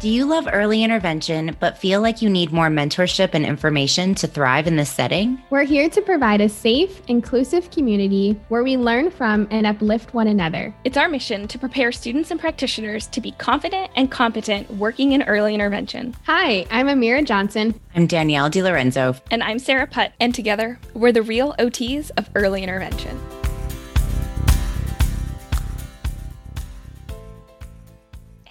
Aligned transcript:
Do 0.00 0.08
you 0.08 0.26
love 0.26 0.48
early 0.52 0.84
intervention 0.84 1.56
but 1.58 1.76
feel 1.76 2.00
like 2.00 2.22
you 2.22 2.30
need 2.30 2.52
more 2.52 2.68
mentorship 2.68 3.30
and 3.32 3.44
information 3.44 4.14
to 4.16 4.28
thrive 4.28 4.68
in 4.68 4.76
this 4.76 4.92
setting? 4.92 5.42
We're 5.50 5.64
here 5.64 5.88
to 5.88 6.00
provide 6.00 6.40
a 6.40 6.48
safe, 6.48 7.02
inclusive 7.08 7.68
community 7.72 8.38
where 8.46 8.62
we 8.62 8.76
learn 8.76 9.10
from 9.10 9.48
and 9.50 9.66
uplift 9.66 10.14
one 10.14 10.28
another. 10.28 10.72
It's 10.84 10.96
our 10.96 11.08
mission 11.08 11.48
to 11.48 11.58
prepare 11.58 11.90
students 11.90 12.30
and 12.30 12.38
practitioners 12.38 13.08
to 13.08 13.20
be 13.20 13.32
confident 13.32 13.90
and 13.96 14.08
competent 14.08 14.70
working 14.74 15.12
in 15.12 15.24
early 15.24 15.52
intervention. 15.52 16.14
Hi, 16.26 16.64
I'm 16.70 16.86
Amirra 16.86 17.24
Johnson. 17.24 17.74
I'm 17.96 18.06
Danielle 18.06 18.50
DeLorenzo. 18.50 19.20
And 19.32 19.42
I'm 19.42 19.58
Sarah 19.58 19.88
Putt. 19.88 20.12
And 20.20 20.32
together, 20.32 20.78
we're 20.94 21.10
the 21.10 21.22
real 21.22 21.56
OTs 21.58 22.12
of 22.16 22.30
early 22.36 22.62
intervention. 22.62 23.18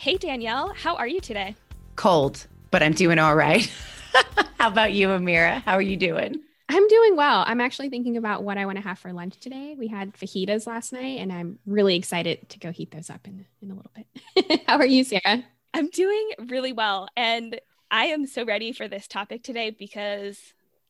Hey, 0.08 0.16
Danielle, 0.16 0.72
how 0.74 0.96
are 0.96 1.06
you 1.06 1.20
today? 1.20 1.54
Cold, 1.98 2.48
but 2.72 2.82
I'm 2.82 2.94
doing 2.94 3.20
all 3.20 3.36
right. 3.36 3.70
how 4.58 4.70
about 4.70 4.94
you, 4.94 5.10
Amirra? 5.10 5.62
How 5.64 5.74
are 5.74 5.82
you 5.82 5.98
doing? 5.98 6.40
I'm 6.70 6.88
doing 6.88 7.18
well. 7.18 7.44
I'm 7.46 7.60
actually 7.60 7.90
thinking 7.90 8.16
about 8.16 8.42
what 8.42 8.58
I 8.58 8.66
want 8.66 8.78
to 8.78 8.84
have 8.86 8.98
for 8.98 9.12
lunch 9.12 9.38
today. 9.42 9.76
We 9.78 9.90
had 9.90 10.14
fajitas 10.14 10.66
last 10.66 10.94
night, 10.94 11.20
and 11.20 11.34
I'm 11.34 11.60
really 11.66 11.98
excited 11.98 12.48
to 12.48 12.58
go 12.58 12.72
heat 12.72 12.92
those 12.92 13.10
up 13.10 13.28
in, 13.28 13.46
in 13.62 13.70
a 13.70 13.76
little 13.76 13.92
bit. 13.94 14.62
how 14.66 14.78
are 14.78 14.86
you, 14.86 15.04
Sarah? 15.04 15.44
I'm 15.74 15.90
doing 15.90 16.30
really 16.48 16.72
well. 16.72 17.10
And 17.18 17.60
I 17.92 18.06
am 18.06 18.28
so 18.28 18.46
ready 18.46 18.72
for 18.72 18.88
this 18.88 19.10
topic 19.10 19.44
today 19.44 19.72
because 19.72 20.40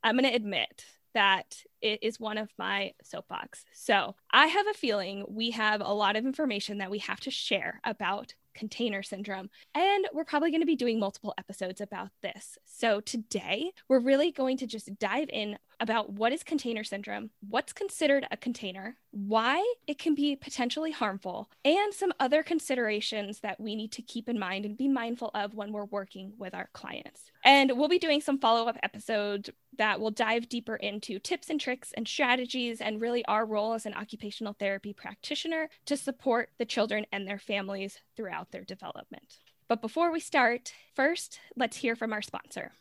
I'm 0.04 0.16
going 0.16 0.30
to 0.30 0.36
admit 0.36 0.86
that 1.16 1.64
it 1.82 2.04
is 2.04 2.20
one 2.20 2.38
of 2.38 2.50
my 2.60 2.94
soapbox. 3.02 3.66
So 3.74 4.14
I 4.30 4.46
have 4.46 4.68
a 4.68 4.76
feeling 4.76 5.26
we 5.28 5.50
have 5.50 5.82
a 5.82 5.92
lot 5.92 6.16
of 6.16 6.24
information 6.24 6.78
that 6.78 6.92
we 6.92 7.00
have 7.00 7.20
to 7.22 7.32
share 7.32 7.82
about 7.84 8.36
container 8.58 9.04
syndrome. 9.04 9.50
And 9.74 10.08
we're 10.14 10.26
probably 10.26 10.52
going 10.52 10.62
to 10.62 10.68
be 10.68 10.76
doing 10.76 11.00
multiple 11.00 11.34
episodes 11.38 11.80
about 11.80 12.10
this. 12.22 12.58
So 12.66 13.00
today, 13.00 13.72
we're 13.88 14.00
really 14.00 14.32
going 14.32 14.58
to 14.58 14.68
just 14.68 14.98
dive 15.00 15.30
in 15.32 15.58
about 15.80 16.12
what 16.12 16.34
is 16.34 16.44
container 16.44 16.84
syndrome, 16.84 17.30
what's 17.48 17.74
considered 17.74 18.28
a 18.32 18.38
container, 18.38 18.98
why 19.12 19.64
it 19.88 19.98
can 19.98 20.16
be 20.16 20.36
potentially 20.36 20.92
harmful, 20.92 21.50
and 21.64 21.94
some 21.94 22.14
other 22.20 22.44
considerations 22.44 23.40
that 23.42 23.60
we 23.60 23.76
need 23.76 23.92
to 23.92 24.02
keep 24.02 24.30
in 24.30 24.40
mind 24.40 24.66
and 24.66 24.78
be 24.78 24.88
mindful 24.88 25.32
of 25.34 25.54
when 25.54 25.72
we're 25.72 25.86
working 25.86 26.34
with 26.38 26.54
our 26.54 26.70
clients. 26.74 27.32
And 27.44 27.78
we'll 27.78 27.88
be 27.88 28.00
doing 28.00 28.22
some 28.22 28.40
follow 28.40 28.68
up 28.68 28.78
episodes 28.84 29.50
that 29.78 30.00
will 30.00 30.12
dive 30.12 30.50
deeper 30.50 30.76
into 30.76 31.20
tips 31.20 31.50
and 31.50 31.60
tricks 31.60 31.94
and 31.96 32.08
strategies 32.08 32.82
and 32.82 33.02
really 33.02 33.24
our 33.26 33.46
role 33.46 33.74
as 33.74 33.86
an 33.86 33.94
occupational 33.94 34.56
therapy 34.60 34.94
practitioner 34.94 35.70
to 35.86 35.98
support 35.98 36.50
the 36.58 36.66
children 36.66 37.06
and 37.12 37.28
their 37.28 37.40
families 37.40 38.00
throughout 38.16 38.52
their 38.52 38.64
development. 38.64 39.38
But 39.68 39.82
before 39.82 40.12
we 40.12 40.20
start, 40.20 40.74
first, 40.96 41.40
let's 41.56 41.78
hear 41.78 41.96
from 41.96 42.14
our 42.14 42.22
sponsor. 42.22 42.72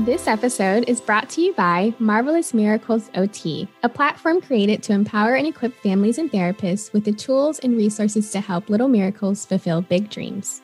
This 0.00 0.26
episode 0.26 0.88
is 0.88 1.00
brought 1.00 1.30
to 1.30 1.40
you 1.40 1.54
by 1.54 1.94
Marvelous 2.00 2.52
Mirracles 2.52 3.12
OT, 3.14 3.68
a 3.84 3.88
platform 3.88 4.40
created 4.40 4.82
to 4.82 4.92
empower 4.92 5.36
and 5.36 5.46
equip 5.46 5.72
families 5.72 6.18
and 6.18 6.28
therapists 6.32 6.92
with 6.92 7.04
the 7.04 7.12
tools 7.12 7.60
and 7.60 7.76
resources 7.76 8.32
to 8.32 8.40
help 8.40 8.68
little 8.68 8.88
miracles 8.88 9.46
fulfill 9.46 9.82
big 9.82 10.10
dreams. 10.10 10.62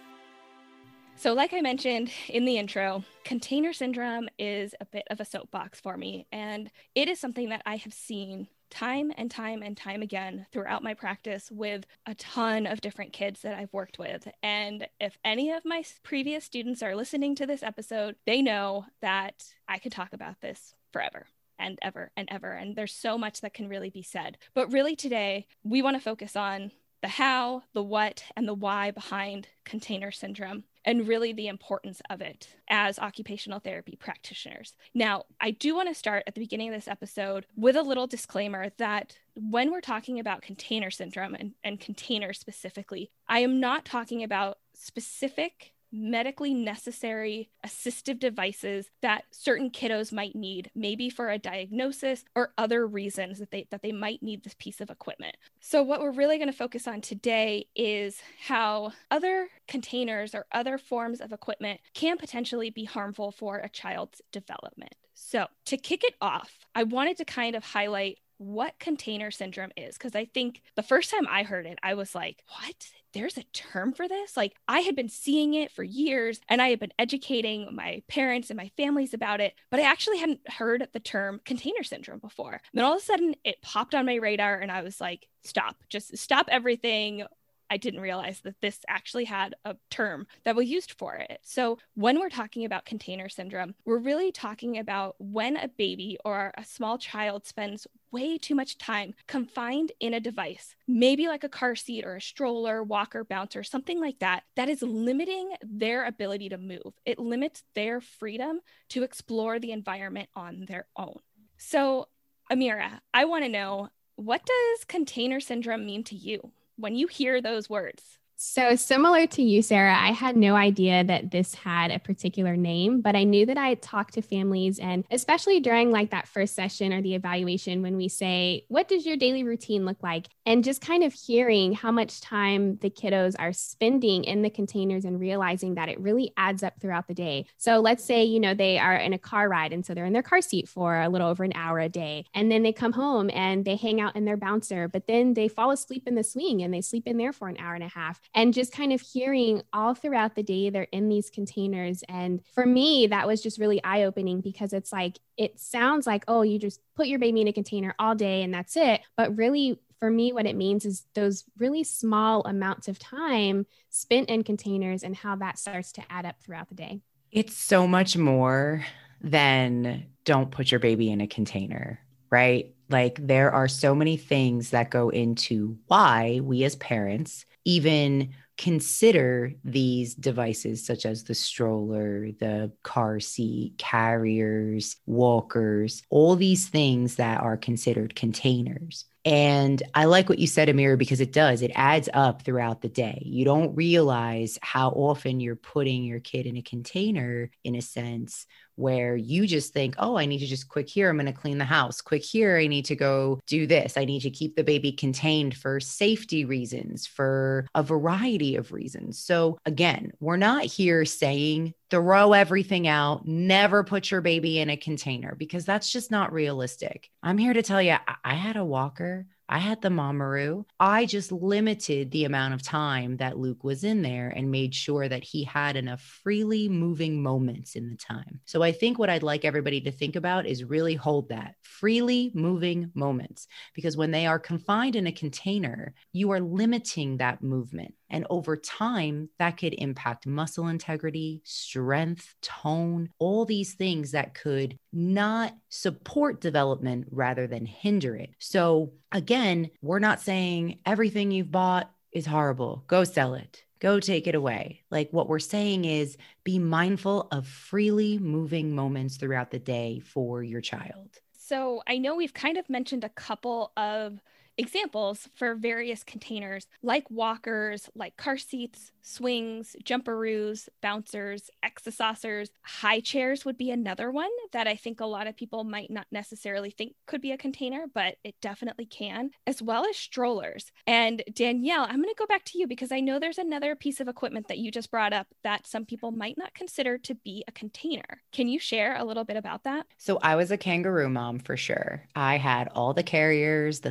So, 1.14 1.32
like 1.32 1.54
I 1.54 1.60
mentioned 1.60 2.10
in 2.28 2.44
the 2.44 2.58
intro, 2.58 3.04
container 3.24 3.72
syndrome 3.72 4.28
is 4.36 4.74
a 4.80 4.84
bit 4.84 5.04
of 5.10 5.20
a 5.20 5.24
soapbox 5.24 5.78
for 5.78 5.96
me, 5.96 6.26
and 6.32 6.68
it 6.96 7.08
is 7.08 7.20
something 7.20 7.50
that 7.50 7.62
I 7.64 7.76
have 7.76 7.94
seen 7.94 8.48
time 8.70 9.12
and 9.16 9.30
time 9.30 9.62
and 9.62 9.76
time 9.76 10.02
again 10.02 10.46
throughout 10.52 10.82
my 10.82 10.94
practice 10.94 11.50
with 11.50 11.86
a 12.06 12.14
ton 12.14 12.66
of 12.66 12.80
different 12.80 13.12
kids 13.12 13.42
that 13.42 13.54
I've 13.54 13.72
worked 13.72 13.98
with. 13.98 14.28
And 14.42 14.88
if 15.00 15.18
any 15.24 15.50
of 15.50 15.64
my 15.64 15.84
previous 16.02 16.44
students 16.44 16.82
are 16.82 16.96
listening 16.96 17.34
to 17.36 17.46
this 17.46 17.62
episode, 17.62 18.16
they 18.26 18.42
know 18.42 18.86
that 19.02 19.44
I 19.68 19.78
could 19.78 19.92
talk 19.92 20.12
about 20.12 20.41
this 20.41 20.74
forever 20.92 21.26
and 21.58 21.78
ever 21.82 22.10
and 22.16 22.28
ever. 22.30 22.52
And 22.52 22.75
there's 22.75 22.94
so 22.94 23.19
much 23.19 23.41
that 23.41 23.54
can 23.54 23.69
really 23.69 23.91
be 23.91 24.03
said. 24.03 24.38
But 24.54 24.72
really, 24.72 24.97
today, 24.97 25.47
we 25.62 25.82
want 25.82 25.97
to 25.97 26.03
focus 26.03 26.34
on 26.36 26.72
the 27.03 27.09
how, 27.09 27.62
the 27.72 27.82
what, 27.82 28.25
and 28.36 28.47
the 28.47 28.54
why 28.54 28.91
behind 28.91 29.48
container 29.64 30.10
syndrome 30.10 30.64
and 30.84 31.06
really 31.06 31.32
the 31.32 31.48
importance 31.48 32.00
of 32.10 32.20
it 32.20 32.48
as 32.68 32.98
occupational 32.98 33.60
therapy 33.60 33.96
practitioners. 33.96 34.74
Now, 34.94 35.24
I 35.41 35.50
do 35.50 35.74
want 35.74 35.88
to 35.88 35.94
start 35.94 36.24
at 36.26 36.34
the 36.34 36.41
beginning 36.41 36.68
of 36.68 36.74
this 36.74 36.88
episode 36.88 37.46
with 37.56 37.76
a 37.76 37.82
little 37.82 38.06
disclaimer 38.06 38.70
that 38.78 39.18
when 39.34 39.70
we're 39.70 39.80
talking 39.80 40.18
about 40.18 40.42
container 40.42 40.91
syndrome 40.91 41.34
and, 41.34 41.52
and 41.62 41.80
containers 41.80 42.38
specifically, 42.38 43.10
I 43.28 43.41
am 43.41 43.60
not 43.60 43.84
talking 43.84 44.22
about 44.22 44.58
specific 44.74 45.72
medically 45.93 46.55
necessary 46.55 47.51
assistive 47.67 48.19
devices 48.19 48.91
that 49.03 49.25
certain 49.31 49.71
kiddos 49.71 50.12
might 50.12 50.34
need 50.34 50.71
maybe 50.75 51.11
for 51.11 51.31
a 51.31 51.39
diagnosis 51.39 52.25
or 52.34 52.53
other 52.56 52.87
reasons 52.87 53.39
that 53.39 53.51
they 53.51 53.67
that 53.71 53.83
they 53.83 53.93
might 53.93 54.23
need 54.23 54.45
this 54.45 54.55
piece 54.59 54.81
of 54.81 54.91
equipment. 54.91 55.37
So 55.61 55.83
what 55.83 56.01
we're 56.01 56.11
really 56.11 56.39
going 56.39 56.51
to 56.51 56.56
focus 56.56 56.87
on 56.87 57.01
today 57.01 57.67
is 57.75 58.21
how 58.47 58.93
other 59.11 59.49
containers 59.69 60.34
or 60.34 60.47
other 60.53 60.78
forms 60.78 61.21
of 61.21 61.33
equipment 61.33 61.81
can 61.95 62.17
potentially 62.17 62.71
be 62.71 62.84
harmful 62.84 63.31
for 63.31 63.59
a 63.59 63.69
child's 63.69 64.22
development. 64.33 64.95
So, 65.15 65.49
to 65.67 65.77
kick 65.77 66.03
it 66.03 66.15
off, 66.22 66.67
I 66.75 66.83
wanted 66.84 67.19
to 67.19 67.27
kind 67.27 67.55
of 67.55 67.62
highlight 67.62 68.19
what 68.41 68.78
container 68.78 69.31
syndrome 69.31 69.71
is 69.77 69.99
because 69.99 70.15
I 70.15 70.25
think 70.25 70.62
the 70.75 70.83
first 70.83 71.11
time 71.11 71.27
I 71.28 71.43
heard 71.43 71.67
it, 71.67 71.78
I 71.83 71.93
was 71.93 72.15
like, 72.15 72.43
what? 72.49 72.89
There's 73.12 73.37
a 73.37 73.43
term 73.53 73.93
for 73.93 74.09
this? 74.09 74.34
Like, 74.34 74.55
I 74.67 74.81
had 74.81 74.97
been 74.97 75.11
seeing 75.11 75.53
it 75.53 75.71
for 75.71 75.83
years 75.83 76.41
and 76.49 76.62
I 76.62 76.71
had 76.71 76.81
been 76.81 76.93
educating 76.99 77.69
my 77.75 78.03
parents 78.09 78.49
and 78.49 78.56
my 78.56 78.71
families 78.78 79.12
about 79.12 79.43
it, 79.43 79.53
but 79.71 79.78
I 79.78 79.83
actually 79.83 80.19
hadn't 80.19 80.49
heard 80.49 80.89
the 80.93 81.01
term 81.01 81.43
container 81.45 81.83
syndrome 81.83 82.21
before. 82.21 82.53
And 82.53 82.61
then 82.73 82.84
all 82.84 82.95
of 82.95 83.03
a 83.03 83.05
sudden, 83.05 83.34
it 83.45 83.61
popped 83.61 83.95
on 83.95 84.06
my 84.06 84.15
radar 84.15 84.59
and 84.59 84.72
I 84.72 84.81
was 84.81 85.03
like, 85.03 85.28
stop, 85.43 85.77
just 85.91 86.17
stop 86.17 86.49
everything. 86.51 87.25
I 87.70 87.76
didn't 87.76 88.00
realize 88.00 88.41
that 88.41 88.60
this 88.60 88.81
actually 88.88 89.25
had 89.25 89.54
a 89.64 89.76
term 89.91 90.26
that 90.44 90.56
we 90.56 90.66
used 90.66 90.92
for 90.92 91.14
it. 91.14 91.38
So, 91.42 91.78
when 91.94 92.19
we're 92.19 92.28
talking 92.28 92.64
about 92.64 92.84
container 92.84 93.28
syndrome, 93.28 93.75
we're 93.84 93.98
really 93.98 94.32
talking 94.32 94.78
about 94.78 95.14
when 95.19 95.56
a 95.56 95.69
baby 95.69 96.19
or 96.25 96.53
a 96.59 96.64
small 96.64 96.98
child 96.98 97.47
spends 97.47 97.86
way 98.10 98.36
too 98.36 98.54
much 98.54 98.76
time 98.76 99.14
confined 99.28 99.92
in 100.00 100.14
a 100.14 100.20
device, 100.20 100.75
maybe 100.88 101.28
like 101.28 101.44
a 101.44 101.48
car 101.48 101.76
seat 101.76 102.04
or 102.04 102.16
a 102.16 102.20
stroller, 102.20 102.82
walker, 102.82 103.25
bouncer, 103.25 103.62
something 103.62 104.00
like 104.00 104.19
that, 104.19 104.42
that 104.56 104.69
is 104.69 104.82
limiting 104.82 105.53
their 105.62 106.04
ability 106.06 106.48
to 106.48 106.59
move. 106.59 106.92
It 107.04 107.19
limits 107.19 107.62
their 107.75 108.00
freedom 108.00 108.60
to 108.91 109.04
explore 109.04 109.59
the 109.59 109.72
environment 109.72 110.28
on 110.34 110.64
their 110.66 110.86
own. 110.97 111.20
So, 111.56 112.09
Amirra, 112.50 113.00
I 113.14 113.26
want 113.26 113.44
to 113.44 113.50
know 113.50 113.91
what 114.16 114.44
does 114.44 114.84
container 114.84 115.41
syndrome 115.41 115.86
mean 115.86 116.04
to 116.04 116.16
you? 116.16 116.53
When 116.80 116.94
you 116.96 117.06
hear 117.06 117.41
those 117.42 117.68
words? 117.70 118.19
So, 118.43 118.75
similar 118.75 119.27
to 119.27 119.43
you, 119.43 119.61
Sarah, 119.61 119.95
I 119.95 120.12
had 120.12 120.34
no 120.34 120.56
idea 120.56 121.05
that 121.05 121.31
this 121.31 121.55
had 121.55 121.91
a 121.91 121.99
particular 121.99 122.56
name, 122.56 123.03
but 123.03 123.15
I 123.15 123.25
knew 123.25 123.45
that 123.45 123.59
I 123.59 123.75
talked 123.75 124.15
to 124.15 124.23
families 124.23 124.78
and 124.78 125.05
especially 125.11 125.61
during 125.61 125.91
like 125.91 126.09
that 126.12 126.27
first 126.27 126.55
session 126.55 126.95
or 126.95 127.03
the 127.03 127.15
evaluation 127.15 127.83
when 127.83 127.99
we 127.99 128.09
say, 128.09 128.65
What 128.69 128.89
does 128.89 129.05
your 129.05 129.19
daily 129.19 129.45
routine 129.45 129.84
look 129.84 130.03
like? 130.03 130.28
And 130.47 130.65
just 130.65 130.81
kind 130.81 131.05
of 131.05 131.12
hearing 131.12 131.75
how 131.75 131.93
much 131.93 132.23
time 132.23 132.78
the 132.78 132.89
kiddos 132.89 133.37
are 133.39 133.53
spending 133.53 134.25
in 134.25 134.41
the 134.41 134.49
containers 134.49 135.05
and 135.05 135.21
realizing 135.21 135.75
that 135.75 135.91
it 135.91 136.01
really 136.01 136.33
adds 136.39 136.62
up 136.62 136.81
throughout 136.81 137.09
the 137.09 137.15
day. 137.15 137.45
So, 137.59 137.81
let's 137.81 138.03
say, 138.03 138.25
you 138.25 138.41
know, 138.41 138.55
they 138.55 138.78
are 138.78 138.97
in 138.97 139.12
a 139.12 139.19
car 139.19 139.51
ride 139.51 139.75
and 139.75 139.84
so 139.84 139.93
they're 139.93 140.07
in 140.07 140.15
their 140.15 140.22
car 140.22 140.41
seat 140.41 140.67
for 140.67 140.99
a 140.99 141.11
little 141.11 141.28
over 141.28 141.45
an 141.45 141.53
hour 141.55 141.78
a 141.78 141.91
day. 141.91 142.25
And 142.33 142.51
then 142.51 142.62
they 142.62 142.72
come 142.72 142.93
home 142.93 143.28
and 143.34 143.67
they 143.67 143.77
hang 143.77 144.01
out 144.01 144.17
in 144.17 144.25
their 144.25 144.39
bouncer, 144.39 144.89
but 144.89 145.07
then 145.07 145.34
they 145.34 145.49
fall 145.49 145.72
asleep 145.72 146.05
in 146.09 146.15
the 146.15 146.25
swing 146.25 146.62
and 146.62 146.72
they 146.72 146.81
sleep 146.81 147.07
in 147.07 147.19
there 147.19 147.34
for 147.34 147.47
an 147.49 147.59
hour 147.59 147.75
and 147.75 147.84
a 147.84 147.89
half 147.89 148.19
and 148.34 148.54
just 148.54 148.72
kind 148.72 148.92
of 148.92 149.00
hearing 149.00 149.62
all 149.72 149.94
throughout 149.94 150.34
the 150.34 150.42
day 150.42 150.71
they're 150.71 150.84
in 150.84 151.09
these 151.09 151.30
containers. 151.30 152.03
And 152.09 152.41
for 152.54 152.66
me 152.66 153.06
that 153.09 153.27
was 153.27 153.42
just 153.42 153.59
really 153.59 153.82
eye 153.84 154.04
opening 154.04 154.41
because 154.41 154.72
it's 154.72 154.92
like 154.92 155.18
it 155.36 155.59
sounds 155.59 156.06
like 156.06 156.24
oh 156.28 156.42
you 156.42 156.59
just 156.59 156.80
put 156.94 157.09
your 157.09 157.18
baby 157.18 157.41
in 157.41 157.48
a 157.48 157.53
container 157.53 157.94
all 157.98 158.15
day 158.15 158.42
and 158.42 158.53
that's 158.53 158.77
it. 158.77 159.00
But 159.16 159.36
really 159.36 159.80
for 159.98 160.10
me 160.10 160.32
what 160.32 160.47
it 160.47 160.56
means 160.56 160.84
is 160.84 161.04
those 161.15 161.44
really 161.59 161.84
small 161.84 162.42
amounts 162.47 162.88
of 162.88 162.98
time 162.98 163.66
spent 163.91 164.30
in 164.30 164.42
containers 164.42 165.03
and 165.03 165.15
how 165.15 165.36
that 165.36 165.59
starts 165.59 165.92
to 165.92 166.03
add 166.10 166.24
up 166.24 166.36
throughout 166.41 166.68
the 166.68 166.74
day. 166.74 167.00
It's 167.33 167.56
so 167.56 167.86
much 167.86 168.16
more 168.16 168.84
than 169.21 170.06
don't 170.24 170.50
put 170.50 170.71
your 170.71 170.80
baby 170.80 171.10
in 171.10 171.21
a 171.21 171.26
container 171.26 172.00
right? 172.30 172.74
Like 172.88 173.18
there 173.24 173.53
are 173.53 173.68
so 173.68 173.94
many 173.94 174.16
things 174.16 174.71
that 174.71 174.91
go 174.91 175.09
into 175.10 175.76
why 175.86 176.41
we 176.42 176.65
as 176.65 176.76
parents 176.76 177.44
even 177.65 178.30
consider 178.60 179.54
these 179.65 180.15
devices 180.15 180.84
such 180.84 181.07
as 181.07 181.24
the 181.24 181.34
stroller, 181.34 182.30
the 182.33 182.71
car 182.83 183.18
seat, 183.18 183.72
carriers, 183.78 184.97
walkers, 185.07 186.03
all 186.10 186.36
these 186.36 186.68
things 186.68 187.16
that 187.16 187.41
are 187.41 187.57
considered 187.57 188.15
containers. 188.15 189.07
And 189.24 189.83
I 189.95 190.04
like 190.07 190.28
what 190.28 190.39
you 190.39 190.47
said, 190.47 190.68
Amirra, 190.68 190.98
because 190.98 191.21
it 191.21 191.33
does. 191.33 191.62
It 191.62 191.72
adds 191.74 192.09
up 192.12 192.42
throughout 192.42 192.83
the 192.83 192.89
day. 192.89 193.22
You 193.24 193.45
don't 193.45 193.74
realize 193.74 194.59
how 194.62 194.91
often 194.91 195.41
you're 195.41 195.57
putting 195.57 196.04
your 196.04 196.21
kid 196.21 196.47
in 196.47 196.57
a 196.57 196.62
container, 196.62 197.51
in 197.65 197.74
a 197.74 197.83
sense, 197.83 198.47
where 198.80 199.15
you 199.15 199.47
just 199.47 199.72
think, 199.72 199.94
oh, 199.98 200.16
I 200.16 200.27
need 200.27 200.38
to 200.38 200.47
just 200.47 200.68
quick 200.68 200.88
here, 200.88 201.10
I'm 201.10 201.16
going 201.16 201.27
to 201.27 201.32
clean 201.32 201.59
the 201.59 201.65
house. 201.65 202.00
Quick 202.00 202.24
here, 202.24 202.56
I 202.56 202.66
need 202.66 202.86
to 202.86 202.97
go 202.97 203.41
do 203.47 203.66
this. 203.66 203.97
I 203.97 204.04
need 204.04 204.21
to 204.21 204.30
keep 204.30 204.56
the 204.56 204.65
baby 204.65 204.92
contained 204.92 205.56
for 205.56 205.78
safety 205.80 206.44
reasons, 206.44 207.06
for 207.06 207.66
a 207.74 207.82
variety 207.82 208.56
of 208.56 208.72
reasons. 208.72 209.18
So, 209.18 209.59
again, 209.65 210.12
we're 210.21 210.36
not 210.36 210.65
here 210.65 211.04
saying 211.04 211.74
throw 211.91 212.32
everything 212.32 212.86
out, 212.86 213.27
never 213.27 213.82
put 213.82 214.10
your 214.10 214.21
baby 214.21 214.60
in 214.60 214.71
a 214.71 214.77
container 214.77 215.34
because 215.34 215.65
that's 215.65 215.91
just 215.91 216.10
not 216.10 216.33
realistic. 216.33 217.10
I'm 217.22 217.36
here 217.36 217.53
to 217.53 217.62
tell 217.62 217.83
you, 217.83 217.97
I 218.24 218.34
had 218.34 218.56
a 218.56 218.65
walker 218.65 219.26
I 219.52 219.58
had 219.58 219.82
the 219.82 219.88
MamaRoo. 219.88 220.64
I 220.78 221.06
just 221.06 221.32
limited 221.32 222.12
the 222.12 222.24
amount 222.24 222.54
of 222.54 222.62
time 222.62 223.16
that 223.16 223.36
Luke 223.36 223.64
was 223.64 223.82
in 223.82 224.00
there 224.00 224.28
and 224.28 224.48
made 224.48 224.76
sure 224.76 225.08
that 225.08 225.24
he 225.24 225.42
had 225.42 225.74
enough 225.74 226.00
freely 226.00 226.68
moving 226.68 227.20
moments 227.20 227.74
in 227.74 227.91
the 227.91 227.97
time. 227.97 228.41
So 228.44 228.62
I 228.62 228.70
think 228.70 228.97
what 228.97 229.10
I'd 229.10 229.24
like 229.24 229.44
everybody 229.44 229.80
to 229.80 229.91
think 229.91 230.14
about 230.14 230.47
is 230.47 230.62
really 230.62 230.94
hold 230.94 231.30
that 231.30 231.56
freely 231.62 232.30
moving 232.32 232.92
moments 232.94 233.48
because 233.74 233.97
when 233.97 234.12
they 234.12 234.24
are 234.24 234.38
confined 234.38 234.94
in 234.94 235.08
a 235.08 235.12
container, 235.12 235.94
you 236.12 236.30
are 236.30 236.41
limiting 236.41 237.16
that 237.16 237.42
movement. 237.42 237.94
And 238.10 238.27
over 238.28 238.57
time, 238.57 239.28
that 239.39 239.57
could 239.57 239.74
impact 239.74 240.27
muscle 240.27 240.68
integrity, 240.68 241.42
strength, 241.45 242.34
tone, 242.42 243.10
all 243.18 243.45
these 243.45 243.74
things 243.74 244.12
that 244.12 244.34
could 244.34 244.77
not 244.92 245.54
support 245.68 246.41
development 246.41 247.07
rather 247.10 247.47
than 247.47 247.66
hinder 247.66 248.16
it. 248.16 248.30
So, 248.39 248.92
again, 249.12 249.71
we're 249.80 249.98
not 249.98 250.21
saying 250.21 250.80
everything 250.84 251.30
you've 251.30 251.53
bought 251.53 251.91
is 252.12 252.27
horrible. 252.27 252.84
Go 252.86 253.04
sell 253.04 253.34
it. 253.34 253.65
Go 253.78 253.98
take 253.98 254.27
it 254.27 254.34
away. 254.34 254.83
Like 254.91 255.10
what 255.10 255.28
we're 255.28 255.39
saying 255.39 255.86
is 255.86 256.18
be 256.45 256.59
mindful 256.59 257.28
of 257.33 257.47
freely 257.47 258.18
moving 258.18 258.75
moments 258.75 259.16
throughout 259.16 259.50
the 259.50 259.59
day 259.59 260.00
for 260.00 260.42
your 260.42 260.61
child. 260.61 261.09
So 261.33 261.83
I 261.87 261.99
know 261.99 262.14
we've 262.14 262.35
kind 262.35 262.59
of 262.59 262.68
mentioned 262.68 263.04
a 263.04 263.09
couple 263.09 263.73
of 263.76 264.21
examples 264.61 265.28
for 265.35 265.54
various 265.54 266.04
containers 266.04 266.66
like 266.83 267.11
walkers, 267.11 267.88
like 267.95 268.16
car 268.16 268.37
seats, 268.37 268.92
swings, 269.02 269.75
jumperoos, 269.83 270.68
bouncers, 270.83 271.50
exercisers. 271.64 272.50
High 272.62 273.00
chairs 273.00 273.45
would 273.45 273.57
be 273.57 273.71
another 273.71 274.11
one 274.11 274.30
that 274.52 274.66
I 274.66 274.76
think 274.76 275.00
a 275.00 275.07
lot 275.07 275.26
of 275.26 275.37
people 275.37 275.64
might 275.64 275.90
not 275.90 276.07
necessarily 276.12 276.71
think 276.71 276.95
could 277.07 277.21
be 277.21 277.33
a 277.33 277.38
container, 277.38 277.87
but 277.92 278.16
it 278.25 278.35
definitely 278.40 278.87
can, 278.87 279.30
as 279.47 279.62
well 279.62 279.87
as 279.88 279.97
strollers. 279.97 280.71
And 280.87 281.23
Danielle, 281.33 281.85
I'm 281.85 281.97
going 281.97 282.09
to 282.09 282.14
go 282.18 282.26
back 282.26 282.45
to 282.47 282.59
you 282.59 282.66
because 282.66 282.92
I 282.92 283.00
know 283.00 283.18
there's 283.18 283.38
another 283.38 283.75
piece 283.75 284.00
of 284.00 284.09
equipment 284.09 284.49
that 284.49 284.59
you 284.59 284.71
just 284.71 284.90
brought 284.90 285.12
up 285.12 285.28
that 285.42 285.66
some 285.66 285.85
people 285.85 286.11
might 286.11 286.37
not 286.37 286.54
consider 286.54 286.99
to 286.99 287.14
be 287.14 287.45
a 287.49 287.52
container. 287.52 288.23
Can 288.33 288.49
you 288.49 288.59
share 288.59 288.97
a 288.97 289.04
little 289.04 289.25
bit 289.25 289.37
about 289.37 289.64
that? 289.64 289.87
So 289.97 290.18
I 290.23 290.37
was 290.37 290.50
a 290.50 290.59
kangaroo 290.59 291.09
mom 291.09 291.38
for 291.38 291.57
sure. 291.57 292.02
I 292.14 292.37
had 292.37 292.68
all 292.68 292.92
the 292.95 293.02
carriers, 293.02 293.80
the 293.80 293.90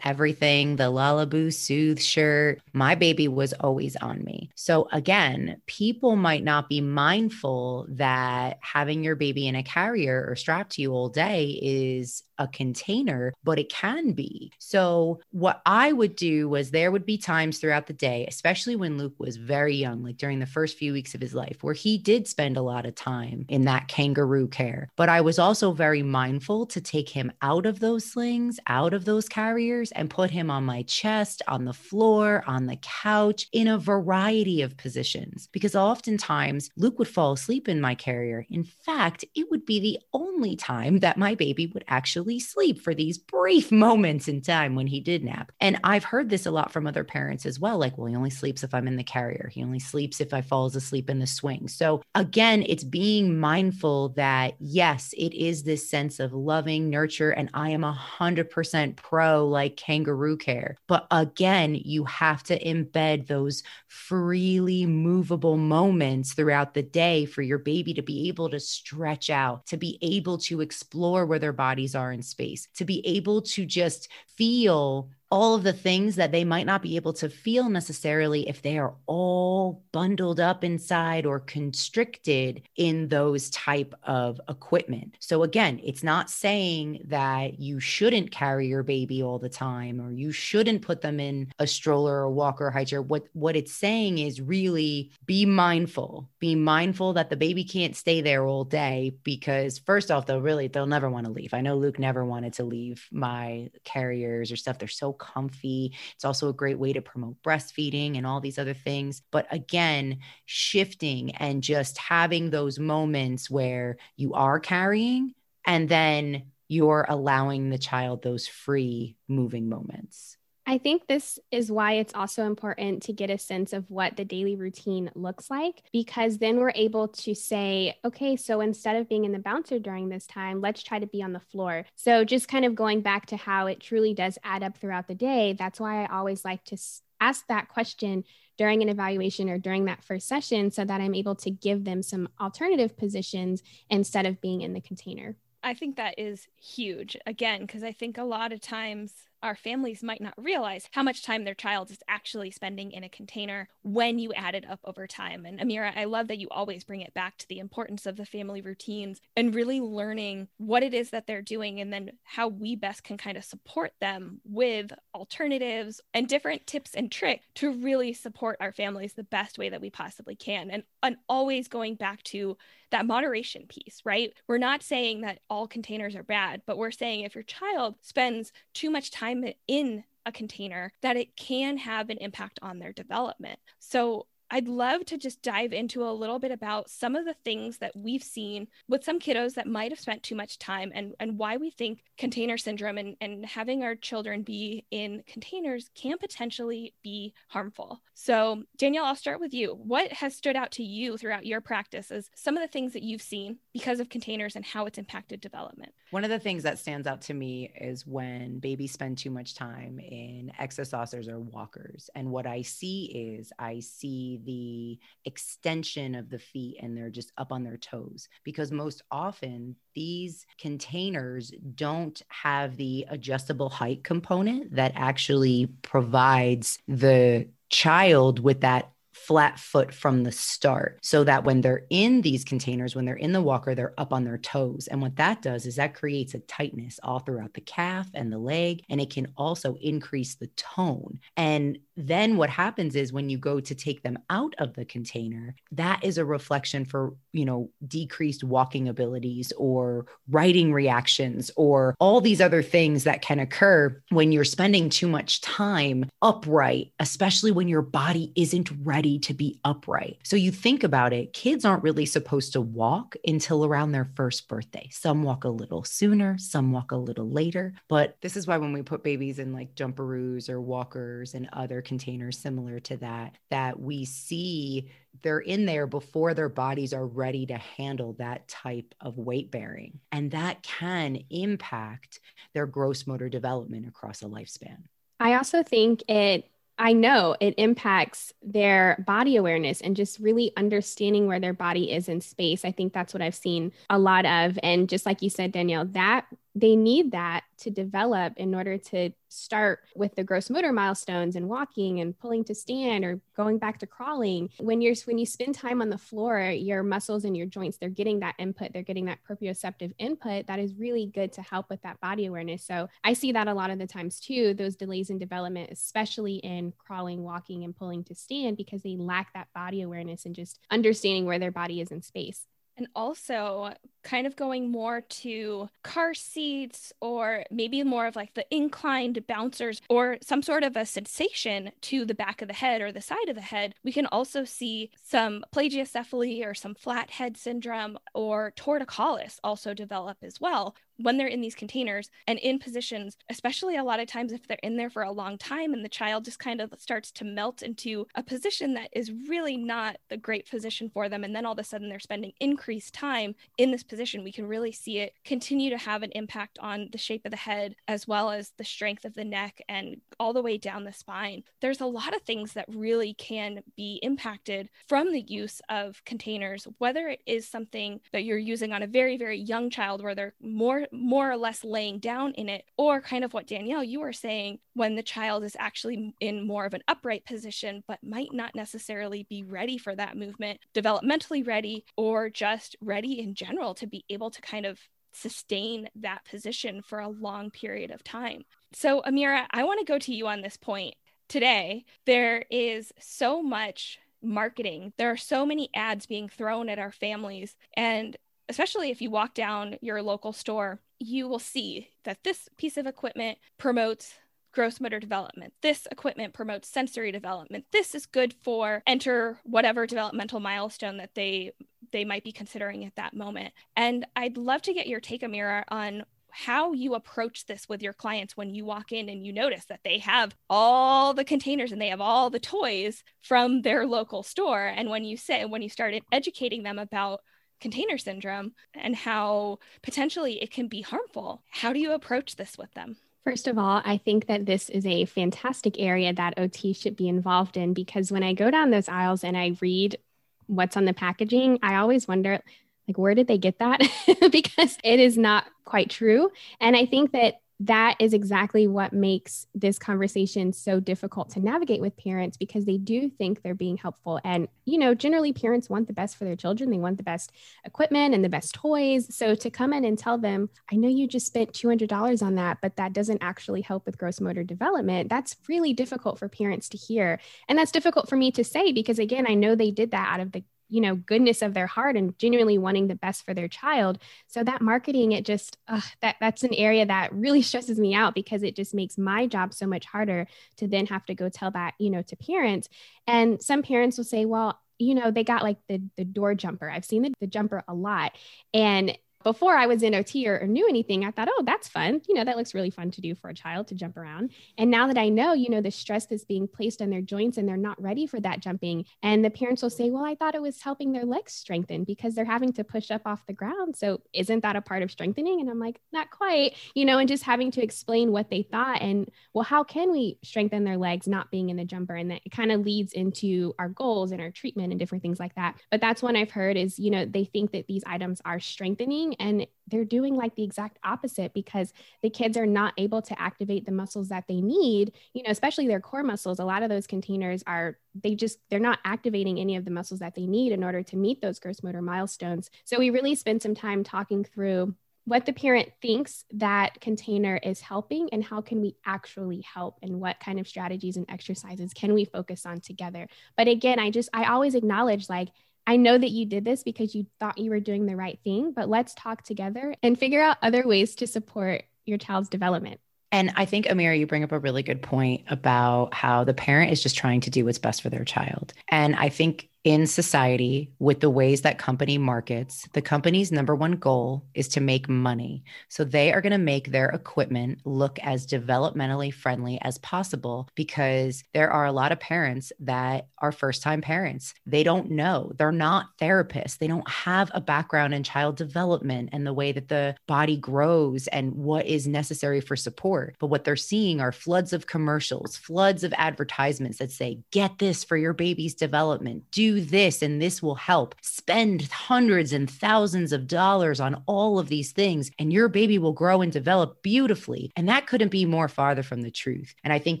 everything, 0.04 0.76
the 0.76 0.84
Lalabu 0.84 1.52
Soothe 1.52 2.00
shirt. 2.00 2.60
My 2.72 2.94
baby 2.94 3.28
was 3.28 3.52
always 3.54 3.96
on 3.96 4.22
me. 4.24 4.50
So 4.54 4.88
again, 4.92 5.60
people 5.66 6.16
might 6.16 6.44
not 6.44 6.68
be 6.68 6.80
mindful 6.80 7.86
that 7.90 8.58
having 8.60 9.04
your 9.04 9.16
baby 9.16 9.46
in 9.46 9.54
a 9.54 9.62
carrier 9.62 10.26
or 10.28 10.36
strapped 10.36 10.72
to 10.72 10.82
you 10.82 10.92
all 10.92 11.08
day 11.08 11.58
is 11.62 12.22
a 12.40 12.48
container, 12.48 13.32
but 13.44 13.58
it 13.58 13.68
can 13.68 14.12
be. 14.12 14.50
So, 14.58 15.20
what 15.30 15.60
I 15.66 15.92
would 15.92 16.16
do 16.16 16.48
was 16.48 16.70
there 16.70 16.90
would 16.90 17.06
be 17.06 17.18
times 17.18 17.58
throughout 17.58 17.86
the 17.86 17.92
day, 17.92 18.26
especially 18.26 18.74
when 18.74 18.98
Luke 18.98 19.14
was 19.18 19.36
very 19.36 19.76
young, 19.76 20.02
like 20.02 20.16
during 20.16 20.40
the 20.40 20.46
first 20.46 20.78
few 20.78 20.92
weeks 20.92 21.14
of 21.14 21.20
his 21.20 21.34
life, 21.34 21.58
where 21.62 21.74
he 21.74 21.98
did 21.98 22.26
spend 22.26 22.56
a 22.56 22.62
lot 22.62 22.86
of 22.86 22.94
time 22.94 23.44
in 23.48 23.66
that 23.66 23.88
kangaroo 23.88 24.48
care. 24.48 24.88
But 24.96 25.10
I 25.10 25.20
was 25.20 25.38
also 25.38 25.72
very 25.72 26.02
mindful 26.02 26.66
to 26.66 26.80
take 26.80 27.10
him 27.10 27.30
out 27.42 27.66
of 27.66 27.80
those 27.80 28.04
slings, 28.04 28.58
out 28.66 28.94
of 28.94 29.04
those 29.04 29.28
carriers, 29.28 29.92
and 29.92 30.08
put 30.08 30.30
him 30.30 30.50
on 30.50 30.64
my 30.64 30.82
chest, 30.84 31.42
on 31.46 31.66
the 31.66 31.74
floor, 31.74 32.42
on 32.46 32.66
the 32.66 32.76
couch, 32.76 33.46
in 33.52 33.68
a 33.68 33.78
variety 33.78 34.62
of 34.62 34.78
positions. 34.78 35.48
Because 35.52 35.76
oftentimes 35.76 36.70
Luke 36.76 36.98
would 36.98 37.08
fall 37.08 37.32
asleep 37.32 37.68
in 37.68 37.82
my 37.82 37.94
carrier. 37.94 38.46
In 38.48 38.64
fact, 38.64 39.26
it 39.34 39.50
would 39.50 39.66
be 39.66 39.78
the 39.78 39.98
only 40.14 40.56
time 40.56 41.00
that 41.00 41.18
my 41.18 41.34
baby 41.34 41.66
would 41.66 41.84
actually 41.88 42.29
sleep 42.38 42.80
for 42.80 42.94
these 42.94 43.18
brief 43.18 43.72
moments 43.80 44.28
in 44.28 44.40
time 44.40 44.74
when 44.74 44.86
he 44.86 45.00
did 45.00 45.24
nap. 45.24 45.52
And 45.60 45.80
I've 45.84 46.04
heard 46.04 46.30
this 46.30 46.46
a 46.46 46.50
lot 46.50 46.72
from 46.72 46.86
other 46.86 47.04
parents 47.04 47.46
as 47.46 47.58
well 47.58 47.78
like, 47.78 47.96
well, 47.96 48.06
he 48.06 48.16
only 48.16 48.30
sleeps 48.30 48.62
if 48.62 48.74
I'm 48.74 48.86
in 48.86 48.96
the 48.96 49.04
carrier, 49.04 49.50
he 49.52 49.62
only 49.62 49.78
sleeps 49.78 50.20
if 50.20 50.32
I 50.34 50.42
falls 50.42 50.76
asleep 50.76 51.10
in 51.10 51.18
the 51.18 51.26
swing. 51.26 51.68
So 51.68 52.02
again, 52.14 52.64
it's 52.66 52.84
being 52.84 53.38
mindful 53.38 54.10
that 54.10 54.54
yes, 54.60 55.12
it 55.16 55.34
is 55.34 55.62
this 55.62 55.88
sense 55.88 56.20
of 56.20 56.32
loving, 56.32 56.90
nurture, 56.90 57.30
and 57.30 57.50
I 57.54 57.70
am 57.70 57.84
a 57.84 57.92
hundred 57.92 58.50
percent 58.50 58.96
pro 58.96 59.46
like 59.46 59.76
kangaroo 59.76 60.36
care. 60.36 60.76
But 60.86 61.06
again, 61.10 61.74
you 61.74 62.04
have 62.04 62.42
to 62.44 62.62
embed 62.62 63.26
those 63.26 63.62
freely 63.88 64.86
movable 64.86 65.56
moments 65.56 66.34
throughout 66.34 66.74
the 66.74 66.82
day 66.82 67.24
for 67.24 67.42
your 67.42 67.58
baby 67.58 67.94
to 67.94 68.02
be 68.02 68.28
able 68.28 68.50
to 68.50 68.60
stretch 68.60 69.30
out, 69.30 69.66
to 69.66 69.76
be 69.76 69.98
able 70.02 70.38
to 70.38 70.60
explore 70.60 71.26
where 71.26 71.38
their 71.38 71.52
bodies 71.52 71.94
are 71.94 72.12
space, 72.22 72.68
to 72.74 72.84
be 72.84 73.06
able 73.06 73.42
to 73.42 73.64
just 73.66 74.08
feel 74.36 75.10
all 75.30 75.54
of 75.54 75.62
the 75.62 75.72
things 75.72 76.16
that 76.16 76.32
they 76.32 76.44
might 76.44 76.66
not 76.66 76.82
be 76.82 76.96
able 76.96 77.12
to 77.12 77.28
feel 77.28 77.68
necessarily 77.68 78.48
if 78.48 78.62
they 78.62 78.78
are 78.78 78.94
all 79.06 79.84
bundled 79.92 80.40
up 80.40 80.64
inside 80.64 81.24
or 81.24 81.40
constricted 81.40 82.62
in 82.76 83.08
those 83.08 83.48
type 83.50 83.94
of 84.04 84.40
equipment. 84.48 85.16
So 85.20 85.44
again, 85.44 85.80
it's 85.84 86.02
not 86.02 86.30
saying 86.30 87.04
that 87.06 87.60
you 87.60 87.78
shouldn't 87.78 88.32
carry 88.32 88.66
your 88.66 88.82
baby 88.82 89.22
all 89.22 89.38
the 89.38 89.48
time 89.48 90.00
or 90.00 90.10
you 90.10 90.32
shouldn't 90.32 90.82
put 90.82 91.00
them 91.00 91.20
in 91.20 91.52
a 91.58 91.66
stroller 91.66 92.22
or 92.22 92.30
walker 92.30 92.66
or 92.66 92.70
high 92.70 92.84
chair. 92.84 93.02
What 93.02 93.26
what 93.32 93.56
it's 93.56 93.72
saying 93.72 94.18
is 94.18 94.40
really 94.40 95.12
be 95.26 95.46
mindful. 95.46 96.28
Be 96.40 96.56
mindful 96.56 97.12
that 97.12 97.30
the 97.30 97.36
baby 97.36 97.62
can't 97.62 97.94
stay 97.94 98.20
there 98.20 98.46
all 98.46 98.64
day 98.64 99.14
because 99.22 99.78
first 99.78 100.10
off, 100.10 100.26
they'll 100.26 100.40
really 100.40 100.66
they'll 100.66 100.86
never 100.86 101.08
want 101.08 101.26
to 101.26 101.32
leave. 101.32 101.54
I 101.54 101.60
know 101.60 101.76
Luke 101.76 101.98
never 101.98 102.24
wanted 102.24 102.54
to 102.54 102.64
leave 102.64 103.06
my 103.12 103.70
carriers 103.84 104.50
or 104.50 104.56
stuff. 104.56 104.78
They're 104.78 104.88
so 104.88 105.12
comfy. 105.20 105.92
It's 106.14 106.24
also 106.24 106.48
a 106.48 106.54
great 106.54 106.78
way 106.78 106.92
to 106.92 107.00
promote 107.02 107.40
breastfeeding 107.42 108.16
and 108.16 108.26
all 108.26 108.40
these 108.40 108.58
other 108.58 108.74
things. 108.74 109.22
But 109.30 109.46
again, 109.50 110.18
shifting 110.46 111.36
and 111.36 111.62
just 111.62 111.98
having 111.98 112.50
those 112.50 112.78
moments 112.80 113.48
where 113.48 113.98
you 114.16 114.34
are 114.34 114.58
carrying 114.58 115.34
and 115.64 115.88
then 115.88 116.50
you're 116.68 117.06
allowing 117.08 117.70
the 117.70 117.78
child 117.78 118.22
those 118.22 118.48
free 118.48 119.16
moving 119.28 119.68
moments. 119.68 120.36
I 120.66 120.78
think 120.78 121.06
this 121.06 121.38
is 121.50 121.72
why 121.72 121.94
it's 121.94 122.14
also 122.14 122.44
important 122.44 123.02
to 123.04 123.12
get 123.12 123.30
a 123.30 123.38
sense 123.38 123.72
of 123.72 123.90
what 123.90 124.16
the 124.16 124.24
daily 124.24 124.54
routine 124.54 125.10
looks 125.14 125.50
like, 125.50 125.82
because 125.92 126.38
then 126.38 126.58
we're 126.58 126.72
able 126.74 127.08
to 127.08 127.34
say, 127.34 127.96
okay, 128.04 128.36
so 128.36 128.60
instead 128.60 128.96
of 128.96 129.08
being 129.08 129.24
in 129.24 129.32
the 129.32 129.38
bouncer 129.38 129.78
during 129.78 130.08
this 130.08 130.26
time, 130.26 130.60
let's 130.60 130.82
try 130.82 130.98
to 130.98 131.06
be 131.06 131.22
on 131.22 131.32
the 131.32 131.40
floor. 131.40 131.86
So, 131.96 132.24
just 132.24 132.46
kind 132.46 132.64
of 132.64 132.74
going 132.74 133.00
back 133.00 133.26
to 133.26 133.36
how 133.36 133.66
it 133.66 133.80
truly 133.80 134.14
does 134.14 134.38
add 134.44 134.62
up 134.62 134.76
throughout 134.76 135.08
the 135.08 135.14
day, 135.14 135.54
that's 135.54 135.80
why 135.80 136.04
I 136.04 136.16
always 136.16 136.44
like 136.44 136.62
to 136.66 136.76
ask 137.20 137.46
that 137.48 137.68
question 137.68 138.24
during 138.56 138.82
an 138.82 138.88
evaluation 138.88 139.48
or 139.48 139.58
during 139.58 139.86
that 139.86 140.04
first 140.04 140.28
session 140.28 140.70
so 140.70 140.84
that 140.84 141.00
I'm 141.00 141.14
able 141.14 141.34
to 141.36 141.50
give 141.50 141.84
them 141.84 142.02
some 142.02 142.28
alternative 142.40 142.96
positions 142.96 143.62
instead 143.88 144.26
of 144.26 144.40
being 144.40 144.60
in 144.60 144.74
the 144.74 144.80
container. 144.80 145.36
I 145.62 145.74
think 145.74 145.96
that 145.96 146.18
is 146.18 146.46
huge 146.56 147.16
again, 147.26 147.62
because 147.62 147.82
I 147.82 147.92
think 147.92 148.18
a 148.18 148.24
lot 148.24 148.52
of 148.52 148.60
times 148.60 149.12
our 149.42 149.56
families 149.56 150.02
might 150.02 150.20
not 150.20 150.34
realize 150.36 150.88
how 150.92 151.02
much 151.02 151.22
time 151.22 151.44
their 151.44 151.54
child 151.54 151.90
is 151.90 152.02
actually 152.08 152.50
spending 152.50 152.92
in 152.92 153.04
a 153.04 153.08
container 153.08 153.68
when 153.82 154.18
you 154.18 154.32
add 154.34 154.54
it 154.54 154.68
up 154.68 154.80
over 154.84 155.06
time. 155.06 155.44
And 155.44 155.60
Amirra, 155.60 155.96
I 155.96 156.04
love 156.04 156.28
that 156.28 156.38
you 156.38 156.48
always 156.50 156.84
bring 156.84 157.00
it 157.00 157.14
back 157.14 157.36
to 157.38 157.48
the 157.48 157.58
importance 157.58 158.06
of 158.06 158.16
the 158.16 158.26
family 158.26 158.60
routines 158.60 159.20
and 159.36 159.54
really 159.54 159.80
learning 159.80 160.48
what 160.58 160.82
it 160.82 160.94
is 160.94 161.10
that 161.10 161.26
they're 161.26 161.42
doing 161.42 161.80
and 161.80 161.92
then 161.92 162.12
how 162.24 162.48
we 162.48 162.76
best 162.76 163.04
can 163.04 163.16
kind 163.16 163.36
of 163.36 163.44
support 163.44 163.92
them 164.00 164.40
with 164.44 164.92
alternatives 165.14 166.00
and 166.14 166.28
different 166.28 166.66
tips 166.66 166.94
and 166.94 167.10
tricks 167.10 167.46
to 167.54 167.72
really 167.72 168.12
support 168.12 168.56
our 168.60 168.72
families 168.72 169.14
the 169.14 169.24
best 169.24 169.58
way 169.58 169.68
that 169.68 169.80
we 169.80 169.90
possibly 169.90 170.34
can. 170.34 170.70
And, 170.70 170.82
and 171.02 171.16
always 171.28 171.68
going 171.68 171.94
back 171.94 172.22
to 172.24 172.56
that 172.90 173.06
moderation 173.06 173.66
piece, 173.68 174.02
right? 174.04 174.32
We're 174.48 174.58
not 174.58 174.82
saying 174.82 175.20
that 175.22 175.40
all 175.48 175.66
containers 175.66 176.16
are 176.16 176.22
bad, 176.22 176.62
but 176.66 176.76
we're 176.76 176.90
saying 176.90 177.20
if 177.20 177.34
your 177.34 177.44
child 177.44 177.96
spends 178.00 178.52
too 178.74 178.90
much 178.90 179.10
time 179.10 179.29
in 179.66 180.04
a 180.26 180.32
container, 180.32 180.92
that 181.02 181.16
it 181.16 181.36
can 181.36 181.76
have 181.78 182.10
an 182.10 182.18
impact 182.18 182.58
on 182.62 182.78
their 182.78 182.92
development. 182.92 183.58
So 183.78 184.26
I'd 184.50 184.66
love 184.66 185.04
to 185.06 185.16
just 185.16 185.42
dive 185.42 185.72
into 185.72 186.02
a 186.02 186.10
little 186.10 186.40
bit 186.40 186.50
about 186.50 186.90
some 186.90 187.14
of 187.14 187.24
the 187.24 187.36
things 187.44 187.78
that 187.78 187.94
we've 187.94 188.22
seen 188.22 188.66
with 188.88 189.04
some 189.04 189.20
kiddos 189.20 189.54
that 189.54 189.68
might 189.68 189.92
have 189.92 190.00
spent 190.00 190.24
too 190.24 190.34
much 190.34 190.58
time 190.58 190.90
and, 190.92 191.14
and 191.20 191.38
why 191.38 191.56
we 191.56 191.70
think 191.70 192.02
container 192.18 192.58
syndrome 192.58 192.98
and, 192.98 193.16
and 193.20 193.46
having 193.46 193.84
our 193.84 193.94
children 193.94 194.42
be 194.42 194.84
in 194.90 195.22
containers 195.26 195.88
can 195.94 196.18
potentially 196.18 196.94
be 197.02 197.32
harmful. 197.48 198.00
So, 198.14 198.64
Danielle, 198.76 199.04
I'll 199.04 199.16
start 199.16 199.40
with 199.40 199.54
you. 199.54 199.74
What 199.74 200.12
has 200.12 200.34
stood 200.34 200.56
out 200.56 200.72
to 200.72 200.82
you 200.82 201.16
throughout 201.16 201.46
your 201.46 201.60
practice 201.60 202.10
as 202.10 202.28
some 202.34 202.56
of 202.56 202.62
the 202.62 202.68
things 202.68 202.92
that 202.94 203.04
you've 203.04 203.22
seen 203.22 203.58
because 203.72 204.00
of 204.00 204.08
containers 204.08 204.56
and 204.56 204.64
how 204.64 204.86
it's 204.86 204.98
impacted 204.98 205.40
development? 205.40 205.92
One 206.10 206.24
of 206.24 206.30
the 206.30 206.38
things 206.38 206.62
that 206.64 206.78
stands 206.78 207.06
out 207.06 207.22
to 207.22 207.34
me 207.34 207.72
is 207.80 208.06
when 208.06 208.58
babies 208.58 208.92
spend 208.92 209.18
too 209.18 209.30
much 209.30 209.54
time 209.54 209.98
in 209.98 210.52
exercise 210.58 210.90
saucers 211.00 211.28
or 211.28 211.38
walkers. 211.38 212.10
And 212.14 212.30
what 212.30 212.46
I 212.46 212.62
see 212.62 213.36
is 213.38 213.52
I 213.58 213.80
see 213.80 214.40
the 214.44 215.28
extension 215.28 216.14
of 216.14 216.28
the 216.28 216.38
feet 216.38 216.78
and 216.82 216.96
they're 216.96 217.10
just 217.10 217.32
up 217.38 217.52
on 217.52 217.64
their 217.64 217.76
toes 217.76 218.28
because 218.44 218.70
most 218.70 219.02
often 219.10 219.76
these 219.94 220.46
containers 220.58 221.52
don't 221.74 222.20
have 222.28 222.76
the 222.76 223.06
adjustable 223.08 223.70
height 223.70 224.04
component 224.04 224.74
that 224.74 224.92
actually 224.94 225.66
provides 225.82 226.78
the 226.86 227.48
child 227.70 228.40
with 228.40 228.60
that 228.60 228.92
flat 229.12 229.58
foot 229.58 229.92
from 229.92 230.24
the 230.24 230.32
start 230.32 230.98
so 231.02 231.24
that 231.24 231.44
when 231.44 231.60
they're 231.60 231.84
in 231.90 232.22
these 232.22 232.44
containers, 232.44 232.94
when 232.94 233.04
they're 233.04 233.14
in 233.14 233.32
the 233.32 233.42
walker, 233.42 233.74
they're 233.74 233.94
up 233.98 234.12
on 234.12 234.24
their 234.24 234.38
toes. 234.38 234.88
And 234.90 235.02
what 235.02 235.16
that 235.16 235.42
does 235.42 235.66
is 235.66 235.76
that 235.76 235.94
creates 235.94 236.34
a 236.34 236.40
tightness 236.40 237.00
all 237.02 237.18
throughout 237.18 237.54
the 237.54 237.60
calf 237.60 238.08
and 238.14 238.32
the 238.32 238.38
leg, 238.38 238.82
and 238.88 239.00
it 239.00 239.10
can 239.10 239.32
also 239.36 239.76
increase 239.80 240.34
the 240.34 240.48
tone. 240.56 241.20
And 241.36 241.78
then 241.96 242.36
what 242.36 242.50
happens 242.50 242.96
is 242.96 243.12
when 243.12 243.28
you 243.28 243.36
go 243.36 243.60
to 243.60 243.74
take 243.74 244.02
them 244.02 244.18
out 244.30 244.54
of 244.58 244.74
the 244.74 244.84
container, 244.84 245.54
that 245.72 246.00
is 246.02 246.18
a 246.18 246.24
reflection 246.24 246.84
for, 246.84 247.14
you 247.32 247.44
know, 247.44 247.70
decreased 247.86 248.42
walking 248.42 248.88
abilities 248.88 249.52
or 249.58 250.06
righting 250.28 250.72
reactions 250.72 251.50
or 251.56 251.94
all 252.00 252.20
these 252.20 252.40
other 252.40 252.62
things 252.62 253.04
that 253.04 253.22
can 253.22 253.38
occur 253.38 254.00
when 254.10 254.32
you're 254.32 254.44
spending 254.44 254.88
too 254.88 255.08
much 255.08 255.40
time 255.40 256.08
upright, 256.22 256.92
especially 257.00 257.50
when 257.50 257.68
your 257.68 257.82
body 257.82 258.32
isn't 258.34 258.70
ready 258.82 259.09
to 259.18 259.34
be 259.34 259.58
upright. 259.64 260.18
So 260.22 260.36
you 260.36 260.50
think 260.52 260.84
about 260.84 261.12
it, 261.12 261.32
kids 261.32 261.64
aren't 261.64 261.82
really 261.82 262.06
supposed 262.06 262.52
to 262.52 262.60
walk 262.60 263.16
until 263.26 263.64
around 263.64 263.92
their 263.92 264.10
first 264.14 264.48
birthday. 264.48 264.88
Some 264.92 265.22
walk 265.22 265.44
a 265.44 265.48
little 265.48 265.84
sooner, 265.84 266.38
some 266.38 266.72
walk 266.72 266.92
a 266.92 266.96
little 266.96 267.28
later. 267.28 267.74
But 267.88 268.16
this 268.20 268.36
is 268.36 268.46
why 268.46 268.56
when 268.58 268.72
we 268.72 268.82
put 268.82 269.02
babies 269.02 269.38
in 269.38 269.52
like 269.52 269.74
jumperoos 269.74 270.48
or 270.48 270.60
walkers 270.60 271.34
and 271.34 271.48
other 271.52 271.82
containers 271.82 272.38
similar 272.38 272.80
to 272.80 272.96
that, 272.98 273.34
that 273.50 273.78
we 273.78 274.04
see 274.04 274.90
they're 275.22 275.40
in 275.40 275.66
there 275.66 275.86
before 275.86 276.34
their 276.34 276.48
bodies 276.48 276.92
are 276.92 277.06
ready 277.06 277.46
to 277.46 277.56
handle 277.56 278.14
that 278.14 278.46
type 278.48 278.94
of 279.00 279.18
weight 279.18 279.50
bearing. 279.50 279.98
And 280.12 280.30
that 280.30 280.62
can 280.62 281.18
impact 281.30 282.20
their 282.54 282.66
gross 282.66 283.06
motor 283.06 283.28
development 283.28 283.88
across 283.88 284.22
a 284.22 284.26
lifespan. 284.26 284.78
I 285.18 285.34
also 285.34 285.62
think 285.62 286.02
it 286.08 286.48
I 286.80 286.94
know 286.94 287.36
it 287.40 287.54
impacts 287.58 288.32
their 288.42 289.04
body 289.06 289.36
awareness 289.36 289.82
and 289.82 289.94
just 289.94 290.18
really 290.18 290.50
understanding 290.56 291.26
where 291.26 291.38
their 291.38 291.52
body 291.52 291.92
is 291.92 292.08
in 292.08 292.22
space. 292.22 292.64
I 292.64 292.72
think 292.72 292.94
that's 292.94 293.12
what 293.12 293.22
I've 293.22 293.34
seen 293.34 293.72
a 293.90 293.98
lot 293.98 294.24
of. 294.24 294.58
And 294.62 294.88
just 294.88 295.04
like 295.04 295.20
you 295.20 295.28
said, 295.28 295.52
Danielle, 295.52 295.84
that 295.84 296.24
they 296.54 296.76
need 296.76 297.12
that 297.12 297.44
to 297.58 297.70
develop 297.70 298.32
in 298.36 298.54
order 298.54 298.78
to 298.78 299.10
start 299.28 299.80
with 299.94 300.14
the 300.16 300.24
gross 300.24 300.50
motor 300.50 300.72
milestones 300.72 301.36
and 301.36 301.48
walking 301.48 302.00
and 302.00 302.18
pulling 302.18 302.42
to 302.44 302.54
stand 302.54 303.04
or 303.04 303.20
going 303.36 303.58
back 303.58 303.78
to 303.78 303.86
crawling. 303.86 304.50
When 304.58 304.80
you're 304.80 304.94
when 305.04 305.18
you 305.18 305.26
spend 305.26 305.54
time 305.54 305.80
on 305.80 305.88
the 305.88 305.98
floor 305.98 306.40
your 306.40 306.82
muscles 306.82 307.24
and 307.24 307.36
your 307.36 307.46
joints 307.46 307.78
they're 307.78 307.88
getting 307.88 308.20
that 308.20 308.34
input 308.38 308.72
they're 308.72 308.82
getting 308.82 309.04
that 309.04 309.18
proprioceptive 309.28 309.92
input 309.98 310.46
that 310.46 310.58
is 310.58 310.74
really 310.74 311.06
good 311.06 311.32
to 311.34 311.42
help 311.42 311.70
with 311.70 311.82
that 311.82 312.00
body 312.00 312.26
awareness. 312.26 312.64
So 312.64 312.88
i 313.04 313.12
see 313.12 313.32
that 313.32 313.48
a 313.48 313.54
lot 313.54 313.70
of 313.70 313.78
the 313.78 313.86
times 313.86 314.18
too 314.18 314.54
those 314.54 314.76
delays 314.76 315.10
in 315.10 315.18
development 315.18 315.70
especially 315.70 316.36
in 316.36 316.72
crawling 316.78 317.22
walking 317.22 317.64
and 317.64 317.76
pulling 317.76 318.04
to 318.04 318.14
stand 318.14 318.56
because 318.56 318.82
they 318.82 318.96
lack 318.96 319.32
that 319.34 319.48
body 319.54 319.82
awareness 319.82 320.24
and 320.24 320.34
just 320.34 320.58
understanding 320.70 321.26
where 321.26 321.38
their 321.38 321.52
body 321.52 321.80
is 321.80 321.90
in 321.90 322.02
space 322.02 322.46
and 322.80 322.88
also 322.96 323.72
kind 324.02 324.26
of 324.26 324.34
going 324.34 324.70
more 324.70 325.02
to 325.02 325.68
car 325.82 326.14
seats 326.14 326.92
or 327.00 327.44
maybe 327.50 327.82
more 327.84 328.06
of 328.06 328.16
like 328.16 328.32
the 328.32 328.46
inclined 328.50 329.24
bouncers 329.26 329.82
or 329.90 330.16
some 330.22 330.42
sort 330.42 330.64
of 330.64 330.74
a 330.74 330.86
sensation 330.86 331.70
to 331.82 332.06
the 332.06 332.14
back 332.14 332.40
of 332.40 332.48
the 332.48 332.54
head 332.54 332.80
or 332.80 332.90
the 332.90 333.00
side 333.02 333.28
of 333.28 333.36
the 333.36 333.42
head, 333.42 333.74
we 333.84 333.92
can 333.92 334.06
also 334.06 334.44
see 334.44 334.90
some 335.02 335.44
plagiocephaly 335.54 336.44
or 336.44 336.54
some 336.54 336.74
flat 336.74 337.10
head 337.10 337.36
syndrome 337.36 337.98
or 338.14 338.52
torticollis 338.56 339.38
also 339.44 339.74
develop 339.74 340.16
as 340.22 340.40
well 340.40 340.74
when 341.02 341.16
they're 341.16 341.26
in 341.26 341.40
these 341.40 341.54
containers 341.54 342.10
and 342.26 342.38
in 342.38 342.58
positions, 342.58 343.16
especially 343.28 343.76
a 343.76 343.84
lot 343.84 344.00
of 344.00 344.06
times 344.06 344.32
if 344.32 344.46
they're 344.46 344.58
in 344.62 344.76
there 344.76 344.90
for 344.90 345.02
a 345.02 345.12
long 345.12 345.38
time 345.38 345.72
and 345.72 345.84
the 345.84 345.88
child 345.88 346.24
just 346.24 346.38
kind 346.38 346.60
of 346.60 346.72
starts 346.78 347.10
to 347.12 347.24
melt 347.24 347.62
into 347.62 348.06
a 348.14 348.22
position 348.22 348.74
that 348.74 348.90
is 348.92 349.12
really 349.28 349.56
not 349.56 349.96
the 350.08 350.16
great 350.16 350.48
position 350.48 350.90
for 350.92 351.08
them. 351.08 351.24
And 351.24 351.34
then 351.34 351.46
all 351.46 351.52
of 351.52 351.58
a 351.58 351.64
sudden 351.64 351.88
they're 351.88 351.98
spending 351.98 352.32
increased 352.40 352.94
time 352.94 353.34
in 353.58 353.70
this 353.70 353.82
position, 353.82 354.24
we 354.24 354.32
can 354.32 354.46
really 354.46 354.72
see 354.72 354.98
it 354.98 355.14
continue 355.24 355.70
to 355.70 355.78
have 355.78 356.02
an 356.02 356.12
impact 356.12 356.58
on 356.60 356.88
the 356.92 356.98
shape 356.98 357.24
of 357.24 357.30
the 357.30 357.36
head 357.36 357.74
as 357.88 358.06
well 358.06 358.30
as 358.30 358.52
the 358.56 358.64
strength 358.64 359.04
of 359.04 359.14
the 359.14 359.24
neck 359.24 359.60
and 359.68 360.00
all 360.18 360.32
the 360.32 360.42
way 360.42 360.58
down 360.58 360.84
the 360.84 360.92
spine. 360.92 361.42
There's 361.60 361.80
a 361.80 361.86
lot 361.86 362.14
of 362.14 362.22
things 362.22 362.52
that 362.52 362.66
really 362.68 363.14
can 363.14 363.60
be 363.76 363.98
impacted 364.02 364.68
from 364.88 365.12
the 365.12 365.22
use 365.22 365.60
of 365.68 366.02
containers, 366.04 366.66
whether 366.78 367.08
it 367.08 367.22
is 367.26 367.48
something 367.48 368.00
that 368.12 368.24
you're 368.24 368.38
using 368.38 368.72
on 368.72 368.82
a 368.82 368.86
very, 368.86 369.16
very 369.16 369.38
young 369.38 369.70
child 369.70 370.02
where 370.02 370.14
they're 370.14 370.34
more 370.40 370.86
more 370.92 371.30
or 371.30 371.36
less 371.36 371.64
laying 371.64 371.98
down 371.98 372.32
in 372.34 372.48
it, 372.48 372.64
or 372.76 373.00
kind 373.00 373.24
of 373.24 373.32
what 373.32 373.46
Danielle, 373.46 373.84
you 373.84 374.00
were 374.00 374.12
saying, 374.12 374.58
when 374.74 374.96
the 374.96 375.02
child 375.02 375.44
is 375.44 375.56
actually 375.58 376.14
in 376.20 376.46
more 376.46 376.64
of 376.64 376.74
an 376.74 376.82
upright 376.88 377.24
position, 377.24 377.82
but 377.86 378.02
might 378.02 378.32
not 378.32 378.54
necessarily 378.54 379.26
be 379.28 379.42
ready 379.42 379.78
for 379.78 379.94
that 379.94 380.16
movement, 380.16 380.60
developmentally 380.74 381.46
ready, 381.46 381.84
or 381.96 382.30
just 382.30 382.76
ready 382.80 383.20
in 383.20 383.34
general 383.34 383.74
to 383.74 383.86
be 383.86 384.04
able 384.08 384.30
to 384.30 384.40
kind 384.40 384.66
of 384.66 384.78
sustain 385.12 385.88
that 385.96 386.24
position 386.24 386.82
for 386.82 387.00
a 387.00 387.08
long 387.08 387.50
period 387.50 387.90
of 387.90 388.04
time. 388.04 388.42
So, 388.72 389.02
Amirra, 389.02 389.46
I 389.50 389.64
want 389.64 389.80
to 389.80 389.92
go 389.92 389.98
to 389.98 390.14
you 390.14 390.28
on 390.28 390.42
this 390.42 390.56
point. 390.56 390.94
Today, 391.28 391.84
there 392.06 392.44
is 392.50 392.92
so 392.98 393.42
much 393.42 393.98
marketing. 394.22 394.92
There 394.98 395.10
are 395.10 395.16
so 395.16 395.46
many 395.46 395.70
ads 395.74 396.06
being 396.06 396.28
thrown 396.28 396.68
at 396.68 396.78
our 396.78 396.92
families. 396.92 397.56
And 397.74 398.16
especially 398.50 398.90
if 398.90 399.00
you 399.00 399.10
walk 399.10 399.34
down 399.34 399.76
your 399.80 400.02
local 400.02 400.32
store, 400.32 400.80
you 400.98 401.26
will 401.26 401.38
see 401.38 401.88
that 402.04 402.22
this 402.24 402.48
piece 402.58 402.76
of 402.76 402.86
equipment 402.86 403.38
promotes 403.56 404.14
gross 404.52 404.80
motor 404.80 404.98
development. 404.98 405.54
This 405.62 405.86
equipment 405.90 406.34
promotes 406.34 406.68
sensory 406.68 407.12
development. 407.12 407.66
This 407.72 407.94
is 407.94 408.04
good 408.06 408.34
for 408.34 408.82
enter 408.86 409.38
whatever 409.44 409.86
developmental 409.86 410.40
milestone 410.40 410.96
that 410.98 411.14
they 411.14 411.52
they 411.92 412.04
might 412.04 412.24
be 412.24 412.32
considering 412.32 412.84
at 412.84 412.96
that 412.96 413.14
moment. 413.14 413.52
And 413.76 414.06
I'd 414.14 414.36
love 414.36 414.62
to 414.62 414.74
get 414.74 414.86
your 414.86 415.00
take, 415.00 415.22
Amirra, 415.22 415.64
on 415.68 416.04
how 416.32 416.72
you 416.72 416.94
approach 416.94 417.46
this 417.46 417.68
with 417.68 417.82
your 417.82 417.92
clients 417.92 418.36
when 418.36 418.54
you 418.54 418.64
walk 418.64 418.92
in 418.92 419.08
and 419.08 419.26
you 419.26 419.32
notice 419.32 419.64
that 419.64 419.80
they 419.82 419.98
have 419.98 420.36
all 420.48 421.12
the 421.14 421.24
containers 421.24 421.72
and 421.72 421.80
they 421.80 421.88
have 421.88 422.00
all 422.00 422.30
the 422.30 422.38
toys 422.38 423.02
from 423.20 423.62
their 423.62 423.86
local 423.86 424.22
store. 424.22 424.66
And 424.66 424.88
when 424.88 425.04
you 425.04 425.16
say, 425.16 425.44
when 425.44 425.62
you 425.62 425.68
started 425.68 426.04
educating 426.12 426.62
them 426.62 426.78
about 426.78 427.20
container 427.60 427.98
syndrome 427.98 428.52
and 428.74 428.96
how 428.96 429.58
potentially 429.82 430.42
it 430.42 430.50
can 430.50 430.68
be 430.68 430.82
harmful, 430.82 431.42
how 431.50 431.72
do 431.72 431.80
you 431.80 431.92
approach 431.92 432.36
this 432.36 432.58
with 432.58 432.72
them? 432.74 432.96
First 433.24 433.46
of 433.46 433.58
all, 433.58 433.82
I 433.84 433.98
think 433.98 434.26
that 434.26 434.46
this 434.46 434.70
is 434.70 434.86
a 434.86 435.04
fantastic 435.04 435.78
area 435.78 436.12
that 436.12 436.38
OT 436.38 436.72
should 436.72 436.96
be 436.96 437.08
involved 437.08 437.56
in 437.56 437.74
because 437.74 438.10
when 438.10 438.22
I 438.22 438.32
go 438.32 438.50
down 438.50 438.70
those 438.70 438.88
aisles 438.88 439.24
and 439.24 439.36
I 439.36 439.56
read 439.60 439.98
what's 440.46 440.76
on 440.76 440.86
the 440.86 440.94
packaging, 440.94 441.58
I 441.62 441.76
always 441.76 442.08
wonder 442.08 442.40
like 442.88 442.98
where 442.98 443.14
did 443.14 443.28
they 443.28 443.38
get 443.38 443.58
that? 443.58 443.80
because 444.32 444.76
it 444.82 444.98
is 444.98 445.16
not 445.16 445.44
quite 445.64 445.90
true. 445.90 446.30
And 446.60 446.74
I 446.74 446.86
think 446.86 447.12
that 447.12 447.39
that 447.60 447.96
is 448.00 448.14
exactly 448.14 448.66
what 448.66 448.94
makes 448.94 449.46
this 449.54 449.78
conversation 449.78 450.50
so 450.50 450.80
difficult 450.80 451.28
to 451.30 451.40
navigate 451.40 451.82
with 451.82 451.96
parents 451.96 452.38
because 452.38 452.64
they 452.64 452.78
do 452.78 453.10
think 453.10 453.42
they're 453.42 453.54
being 453.54 453.76
helpful. 453.76 454.18
And, 454.24 454.48
you 454.64 454.78
know, 454.78 454.94
generally 454.94 455.34
parents 455.34 455.68
want 455.68 455.86
the 455.86 455.92
best 455.92 456.16
for 456.16 456.24
their 456.24 456.36
children. 456.36 456.70
They 456.70 456.78
want 456.78 456.96
the 456.96 457.02
best 457.02 457.32
equipment 457.66 458.14
and 458.14 458.24
the 458.24 458.30
best 458.30 458.54
toys. 458.54 459.14
So 459.14 459.34
to 459.34 459.50
come 459.50 459.74
in 459.74 459.84
and 459.84 459.98
tell 459.98 460.16
them, 460.16 460.48
I 460.72 460.76
know 460.76 460.88
you 460.88 461.06
just 461.06 461.26
spent 461.26 461.52
$200 461.52 462.22
on 462.22 462.36
that, 462.36 462.58
but 462.62 462.76
that 462.76 462.94
doesn't 462.94 463.22
actually 463.22 463.60
help 463.60 463.84
with 463.84 463.98
gross 463.98 464.20
motor 464.20 464.42
development, 464.42 465.10
that's 465.10 465.36
really 465.46 465.74
difficult 465.74 466.18
for 466.18 466.30
parents 466.30 466.70
to 466.70 466.78
hear. 466.78 467.20
And 467.46 467.58
that's 467.58 467.72
difficult 467.72 468.08
for 468.08 468.16
me 468.16 468.32
to 468.32 468.44
say 468.44 468.72
because, 468.72 468.98
again, 468.98 469.26
I 469.28 469.34
know 469.34 469.54
they 469.54 469.70
did 469.70 469.90
that 469.90 470.14
out 470.14 470.20
of 470.20 470.32
the 470.32 470.44
you 470.70 470.80
know 470.80 470.94
goodness 470.94 471.42
of 471.42 471.54
their 471.54 471.66
heart 471.66 471.96
and 471.96 472.18
genuinely 472.18 472.58
wanting 472.58 472.88
the 472.88 472.94
best 472.94 473.24
for 473.24 473.34
their 473.34 473.48
child. 473.48 473.98
So 474.26 474.42
that 474.44 474.62
marketing 474.62 475.12
it 475.12 475.24
just 475.24 475.58
uh, 475.68 475.80
that 476.00 476.16
that's 476.20 476.42
an 476.42 476.54
area 476.54 476.86
that 476.86 477.12
really 477.12 477.42
stresses 477.50 477.78
me 477.78 477.94
out 477.94 478.14
because 478.14 478.42
it 478.42 478.56
just 478.56 478.74
makes 478.74 478.96
my 478.96 479.26
job 479.26 479.52
so 479.52 479.66
much 479.66 479.84
harder 479.84 480.26
to 480.56 480.68
then 480.68 480.86
have 480.86 481.04
to 481.06 481.14
go 481.14 481.28
tell 481.28 481.50
that 481.52 481.74
you 481.78 481.90
know 481.90 482.02
to 482.02 482.16
parents. 482.16 482.68
And 483.06 483.42
some 483.42 483.62
parents 483.62 483.96
will 483.96 484.04
say 484.04 484.24
well 484.24 484.60
you 484.78 484.94
know 484.94 485.10
they 485.10 485.24
got 485.24 485.42
like 485.42 485.58
the 485.68 485.82
the 485.96 486.04
door 486.04 486.34
jumper. 486.34 486.70
I've 486.70 486.84
seen 486.84 487.02
the, 487.02 487.12
the 487.20 487.26
jumper 487.26 487.62
a 487.68 487.74
lot. 487.74 488.16
And 488.54 488.96
before 489.22 489.54
I 489.54 489.66
was 489.66 489.82
in 489.82 489.94
OT 489.94 490.26
or, 490.26 490.40
or, 490.40 490.46
knew 490.46 490.66
anything, 490.68 491.04
I 491.04 491.10
thought, 491.10 491.28
oh, 491.30 491.42
that's 491.44 491.68
fun. 491.68 492.00
You 492.08 492.14
know, 492.14 492.24
that 492.24 492.36
looks 492.36 492.54
really 492.54 492.70
fun 492.70 492.90
to 492.92 493.00
do 493.00 493.14
for 493.14 493.28
a 493.28 493.34
child 493.34 493.68
to 493.68 493.74
jump 493.74 493.96
around. 493.96 494.30
And 494.56 494.70
now 494.70 494.86
that 494.86 494.96
I 494.96 495.08
know, 495.08 495.34
you 495.34 495.50
know, 495.50 495.60
the 495.60 495.70
stress 495.70 496.06
that's 496.06 496.24
being 496.24 496.48
placed 496.48 496.80
on 496.80 496.90
their 496.90 497.02
joints 497.02 497.36
and 497.36 497.48
they're 497.48 497.56
not 497.56 497.80
ready 497.80 498.06
for 498.06 498.18
that 498.20 498.40
jumping. 498.40 498.86
And 499.02 499.24
the 499.24 499.30
parents 499.30 499.62
will 499.62 499.70
say, 499.70 499.90
well, 499.90 500.04
I 500.04 500.14
thought 500.14 500.34
it 500.34 500.42
was 500.42 500.62
helping 500.62 500.92
their 500.92 501.04
legs 501.04 501.32
strengthen 501.32 501.84
because 501.84 502.14
they're 502.14 502.24
having 502.24 502.52
to 502.54 502.64
push 502.64 502.90
up 502.90 503.02
off 503.04 503.26
the 503.26 503.34
ground. 503.34 503.76
So 503.76 504.00
isn't 504.14 504.40
that 504.42 504.56
a 504.56 504.62
part 504.62 504.82
of 504.82 504.90
strengthening? 504.90 505.40
And 505.40 505.50
I'm 505.50 505.58
like, 505.58 505.80
not 505.92 506.10
quite, 506.10 506.56
you 506.74 506.84
know, 506.84 506.98
and 506.98 507.08
just 507.08 507.24
having 507.24 507.50
to 507.52 507.62
explain 507.62 508.12
what 508.12 508.30
they 508.30 508.42
thought 508.42 508.80
and, 508.80 509.10
well, 509.34 509.44
how 509.44 509.64
can 509.64 509.92
we 509.92 510.18
strengthen 510.22 510.64
their 510.64 510.78
legs 510.78 511.06
not 511.06 511.30
being 511.30 511.50
in 511.50 511.56
the 511.56 511.64
jumper? 511.64 511.94
And 511.94 512.10
that 512.10 512.22
kind 512.30 512.50
of 512.50 512.62
leads 512.62 512.94
into 512.94 513.54
our 513.58 513.68
goals 513.68 514.12
and 514.12 514.20
our 514.20 514.30
treatment 514.30 514.72
and 514.72 514.78
different 514.78 515.02
things 515.02 515.20
like 515.20 515.34
that. 515.34 515.56
But 515.70 515.80
that's 515.80 516.02
one 516.02 516.16
I've 516.16 516.30
heard 516.30 516.56
is, 516.56 516.78
you 516.78 516.90
know, 516.90 517.04
they 517.04 517.24
think 517.24 517.52
that 517.52 517.66
these 517.66 517.82
items 517.86 518.22
are 518.24 518.40
strengthening 518.40 519.09
and 519.18 519.46
they're 519.66 519.84
doing 519.84 520.14
like 520.14 520.34
the 520.34 520.42
exact 520.42 520.78
opposite 520.84 521.32
because 521.32 521.72
the 522.02 522.10
kids 522.10 522.36
are 522.36 522.46
not 522.46 522.74
able 522.76 523.02
to 523.02 523.20
activate 523.20 523.64
the 523.64 523.72
muscles 523.72 524.08
that 524.08 524.24
they 524.28 524.40
need 524.40 524.92
you 525.14 525.22
know 525.22 525.30
especially 525.30 525.66
their 525.66 525.80
core 525.80 526.02
muscles. 526.02 526.38
A 526.38 526.44
lot 526.44 526.62
of 526.62 526.68
those 526.68 526.86
containers 526.86 527.42
are 527.46 527.78
they 527.94 528.14
just 528.14 528.38
they're 528.50 528.58
not 528.58 528.78
activating 528.84 529.38
any 529.38 529.56
of 529.56 529.64
the 529.64 529.70
muscles 529.70 530.00
that 530.00 530.14
they 530.14 530.26
need 530.26 530.52
in 530.52 530.62
order 530.62 530.82
to 530.82 530.96
meet 530.96 531.20
those 531.20 531.38
gross 531.38 531.62
motor 531.62 531.82
milestones. 531.82 532.50
So 532.64 532.78
we 532.78 532.90
really 532.90 533.14
spend 533.14 533.42
some 533.42 533.54
time 533.54 533.84
talking 533.84 534.24
through 534.24 534.74
what 535.04 535.26
the 535.26 535.32
parent 535.32 535.70
thinks 535.80 536.24
that 536.34 536.80
container 536.80 537.36
is 537.42 537.60
helping 537.60 538.08
and 538.12 538.22
how 538.22 538.40
can 538.40 538.60
we 538.60 538.76
actually 538.84 539.40
help 539.40 539.78
and 539.82 539.98
what 539.98 540.20
kind 540.20 540.38
of 540.38 540.46
strategies 540.46 540.96
and 540.96 541.06
exercises 541.08 541.72
can 541.72 541.94
we 541.94 542.04
focus 542.04 542.44
on 542.44 542.60
together. 542.60 543.08
But 543.36 543.48
again 543.48 543.78
i 543.78 543.90
just 543.90 544.08
i 544.12 544.24
always 544.24 544.54
acknowledge 544.54 545.08
like 545.08 545.28
I 545.66 545.76
know 545.76 545.96
that 545.96 546.10
you 546.10 546.26
did 546.26 546.44
this 546.44 546.62
because 546.62 546.94
you 546.94 547.06
thought 547.18 547.38
you 547.38 547.50
were 547.50 547.60
doing 547.60 547.86
the 547.86 547.96
right 547.96 548.18
thing, 548.24 548.52
but 548.52 548.68
let's 548.68 548.94
talk 548.94 549.22
together 549.22 549.74
and 549.82 549.98
figure 549.98 550.22
out 550.22 550.38
other 550.42 550.66
ways 550.66 550.96
to 550.96 551.06
support 551.06 551.64
your 551.84 551.98
child's 551.98 552.28
development. 552.28 552.80
And 553.12 553.32
I 553.36 553.44
think, 553.44 553.66
Amirra, 553.66 553.98
you 553.98 554.06
bring 554.06 554.22
up 554.22 554.32
a 554.32 554.38
really 554.38 554.62
good 554.62 554.82
point 554.82 555.24
about 555.28 555.94
how 555.94 556.24
the 556.24 556.34
parent 556.34 556.70
is 556.70 556.82
just 556.82 556.96
trying 556.96 557.20
to 557.22 557.30
do 557.30 557.44
what's 557.44 557.58
best 557.58 557.82
for 557.82 557.90
their 557.90 558.04
child. 558.04 558.52
And 558.68 558.94
I 558.94 559.08
think 559.08 559.49
in 559.64 559.86
society 559.86 560.70
with 560.78 561.00
the 561.00 561.10
ways 561.10 561.42
that 561.42 561.58
company 561.58 561.98
markets 561.98 562.66
the 562.72 562.82
company's 562.82 563.32
number 563.32 563.54
one 563.54 563.72
goal 563.72 564.24
is 564.34 564.48
to 564.48 564.60
make 564.60 564.88
money. 564.88 565.42
So 565.68 565.84
they 565.84 566.12
are 566.12 566.20
going 566.20 566.32
to 566.32 566.38
make 566.38 566.70
their 566.70 566.88
equipment 566.88 567.60
look 567.64 567.98
as 568.00 568.26
developmentally 568.26 569.12
friendly 569.12 569.58
as 569.62 569.78
possible 569.78 570.48
because 570.54 571.24
there 571.34 571.50
are 571.50 571.66
a 571.66 571.72
lot 571.72 571.92
of 571.92 572.00
parents 572.00 572.52
that 572.60 573.08
are 573.18 573.32
first 573.32 573.62
time 573.62 573.80
parents. 573.80 574.34
They 574.46 574.62
don't 574.62 574.90
know. 574.90 575.32
They're 575.36 575.52
not 575.52 575.86
therapists. 576.00 576.58
They 576.58 576.66
don't 576.66 576.88
have 576.88 577.30
a 577.34 577.40
background 577.40 577.94
in 577.94 578.02
child 578.02 578.36
development 578.36 579.10
and 579.12 579.26
the 579.26 579.34
way 579.34 579.52
that 579.52 579.68
the 579.68 579.96
body 580.06 580.36
grows 580.36 581.06
and 581.08 581.32
what 581.32 581.66
is 581.66 581.86
necessary 581.86 582.40
for 582.40 582.56
support. 582.56 583.16
But 583.18 583.28
what 583.28 583.44
they're 583.44 583.56
seeing 583.56 584.00
are 584.00 584.12
floods 584.12 584.52
of 584.52 584.66
commercials 584.66 585.36
floods 585.36 585.84
of 585.84 585.92
advertisements 585.96 586.78
that 586.78 586.92
say 586.92 587.18
get 587.30 587.58
this 587.58 587.84
for 587.84 587.96
your 587.96 588.12
baby's 588.12 588.54
development. 588.54 589.24
Do 589.32 589.49
this 589.58 590.02
and 590.02 590.22
this 590.22 590.42
will 590.42 590.54
help. 590.54 590.94
Spend 591.00 591.62
hundreds 591.62 592.32
and 592.32 592.48
thousands 592.48 593.12
of 593.12 593.26
dollars 593.26 593.80
on 593.80 594.02
all 594.06 594.38
of 594.38 594.48
these 594.48 594.72
things, 594.72 595.10
and 595.18 595.32
your 595.32 595.48
baby 595.48 595.78
will 595.78 595.92
grow 595.92 596.20
and 596.20 596.30
develop 596.30 596.82
beautifully. 596.82 597.50
And 597.56 597.68
that 597.68 597.86
couldn't 597.86 598.10
be 598.10 598.26
more 598.26 598.48
farther 598.48 598.82
from 598.82 599.00
the 599.02 599.10
truth. 599.10 599.54
And 599.64 599.72
I 599.72 599.78
think 599.78 600.00